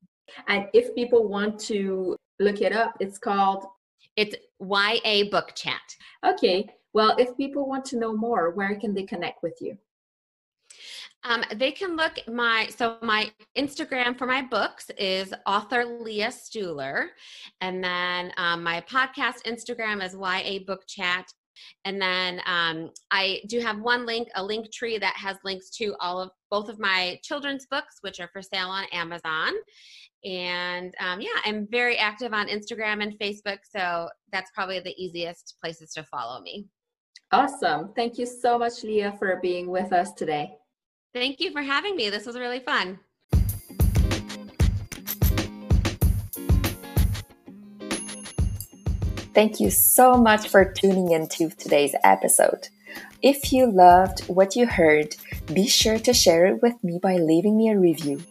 And 0.48 0.68
if 0.72 0.94
people 0.94 1.28
want 1.28 1.58
to 1.60 2.16
look 2.38 2.60
it 2.60 2.72
up, 2.72 2.94
it's 3.00 3.18
called 3.18 3.64
it's 4.16 4.36
YA 4.60 5.30
Book 5.30 5.52
Chat. 5.54 5.80
Okay. 6.26 6.68
Well, 6.92 7.16
if 7.18 7.36
people 7.36 7.68
want 7.68 7.84
to 7.86 7.98
know 7.98 8.12
more, 8.16 8.50
where 8.50 8.74
can 8.78 8.94
they 8.94 9.04
connect 9.04 9.42
with 9.42 9.56
you? 9.60 9.78
Um, 11.24 11.44
they 11.56 11.70
can 11.70 11.96
look 11.96 12.14
my 12.28 12.68
so 12.74 12.96
my 13.02 13.30
Instagram 13.56 14.16
for 14.16 14.26
my 14.26 14.42
books 14.42 14.90
is 14.98 15.34
author 15.46 15.84
Leah 15.84 16.28
Stuhler, 16.28 17.08
and 17.60 17.84
then 17.84 18.32
um, 18.38 18.62
my 18.62 18.80
podcast 18.82 19.42
Instagram 19.46 20.02
is 20.02 20.14
YA 20.14 20.60
Book 20.66 20.82
Chat, 20.88 21.26
and 21.84 22.00
then 22.00 22.40
um, 22.46 22.90
I 23.10 23.40
do 23.48 23.60
have 23.60 23.80
one 23.80 24.06
link, 24.06 24.28
a 24.34 24.42
link 24.42 24.72
tree 24.72 24.98
that 24.98 25.14
has 25.16 25.36
links 25.44 25.70
to 25.76 25.94
all 26.00 26.20
of 26.20 26.30
both 26.50 26.68
of 26.68 26.78
my 26.78 27.18
children's 27.22 27.66
books, 27.66 27.96
which 28.00 28.20
are 28.20 28.30
for 28.32 28.42
sale 28.42 28.68
on 28.68 28.84
Amazon. 28.92 29.52
And 30.24 30.94
um, 31.00 31.20
yeah, 31.20 31.28
I'm 31.44 31.66
very 31.70 31.96
active 31.96 32.32
on 32.32 32.48
Instagram 32.48 33.02
and 33.02 33.18
Facebook, 33.18 33.58
so 33.64 34.08
that's 34.32 34.50
probably 34.54 34.80
the 34.80 34.94
easiest 35.02 35.56
places 35.62 35.92
to 35.94 36.04
follow 36.04 36.40
me. 36.40 36.66
Awesome. 37.32 37.92
Thank 37.94 38.18
you 38.18 38.26
so 38.26 38.58
much, 38.58 38.82
Leah, 38.82 39.14
for 39.18 39.38
being 39.40 39.70
with 39.70 39.92
us 39.92 40.12
today. 40.12 40.56
Thank 41.12 41.40
you 41.40 41.50
for 41.50 41.62
having 41.62 41.96
me. 41.96 42.08
This 42.08 42.24
was 42.24 42.38
really 42.38 42.60
fun. 42.60 43.00
Thank 49.32 49.60
you 49.60 49.70
so 49.70 50.14
much 50.14 50.48
for 50.48 50.64
tuning 50.64 51.12
into 51.12 51.50
today's 51.50 51.94
episode. 52.04 52.68
If 53.22 53.52
you 53.52 53.70
loved 53.70 54.20
what 54.28 54.56
you 54.56 54.66
heard, 54.66 55.14
be 55.52 55.66
sure 55.68 55.98
to 56.00 56.12
share 56.12 56.46
it 56.46 56.62
with 56.62 56.82
me 56.82 56.98
by 57.00 57.16
leaving 57.16 57.56
me 57.56 57.70
a 57.70 57.78
review. 57.78 58.22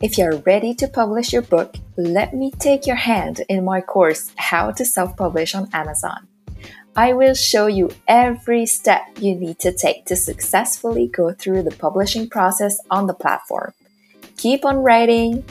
If 0.00 0.18
you're 0.18 0.38
ready 0.38 0.74
to 0.74 0.88
publish 0.88 1.32
your 1.32 1.42
book, 1.42 1.76
let 1.96 2.34
me 2.34 2.50
take 2.50 2.86
your 2.86 2.96
hand 2.96 3.42
in 3.48 3.64
my 3.64 3.80
course, 3.80 4.32
How 4.36 4.70
to 4.72 4.84
Self 4.84 5.16
Publish 5.16 5.54
on 5.54 5.68
Amazon. 5.72 6.28
I 6.96 7.12
will 7.12 7.34
show 7.34 7.66
you 7.66 7.90
every 8.06 8.66
step 8.66 9.02
you 9.18 9.34
need 9.34 9.58
to 9.60 9.72
take 9.72 10.06
to 10.06 10.14
successfully 10.14 11.08
go 11.08 11.32
through 11.32 11.64
the 11.64 11.74
publishing 11.74 12.28
process 12.28 12.78
on 12.88 13.08
the 13.08 13.14
platform. 13.14 13.72
Keep 14.36 14.64
on 14.64 14.76
writing, 14.76 15.44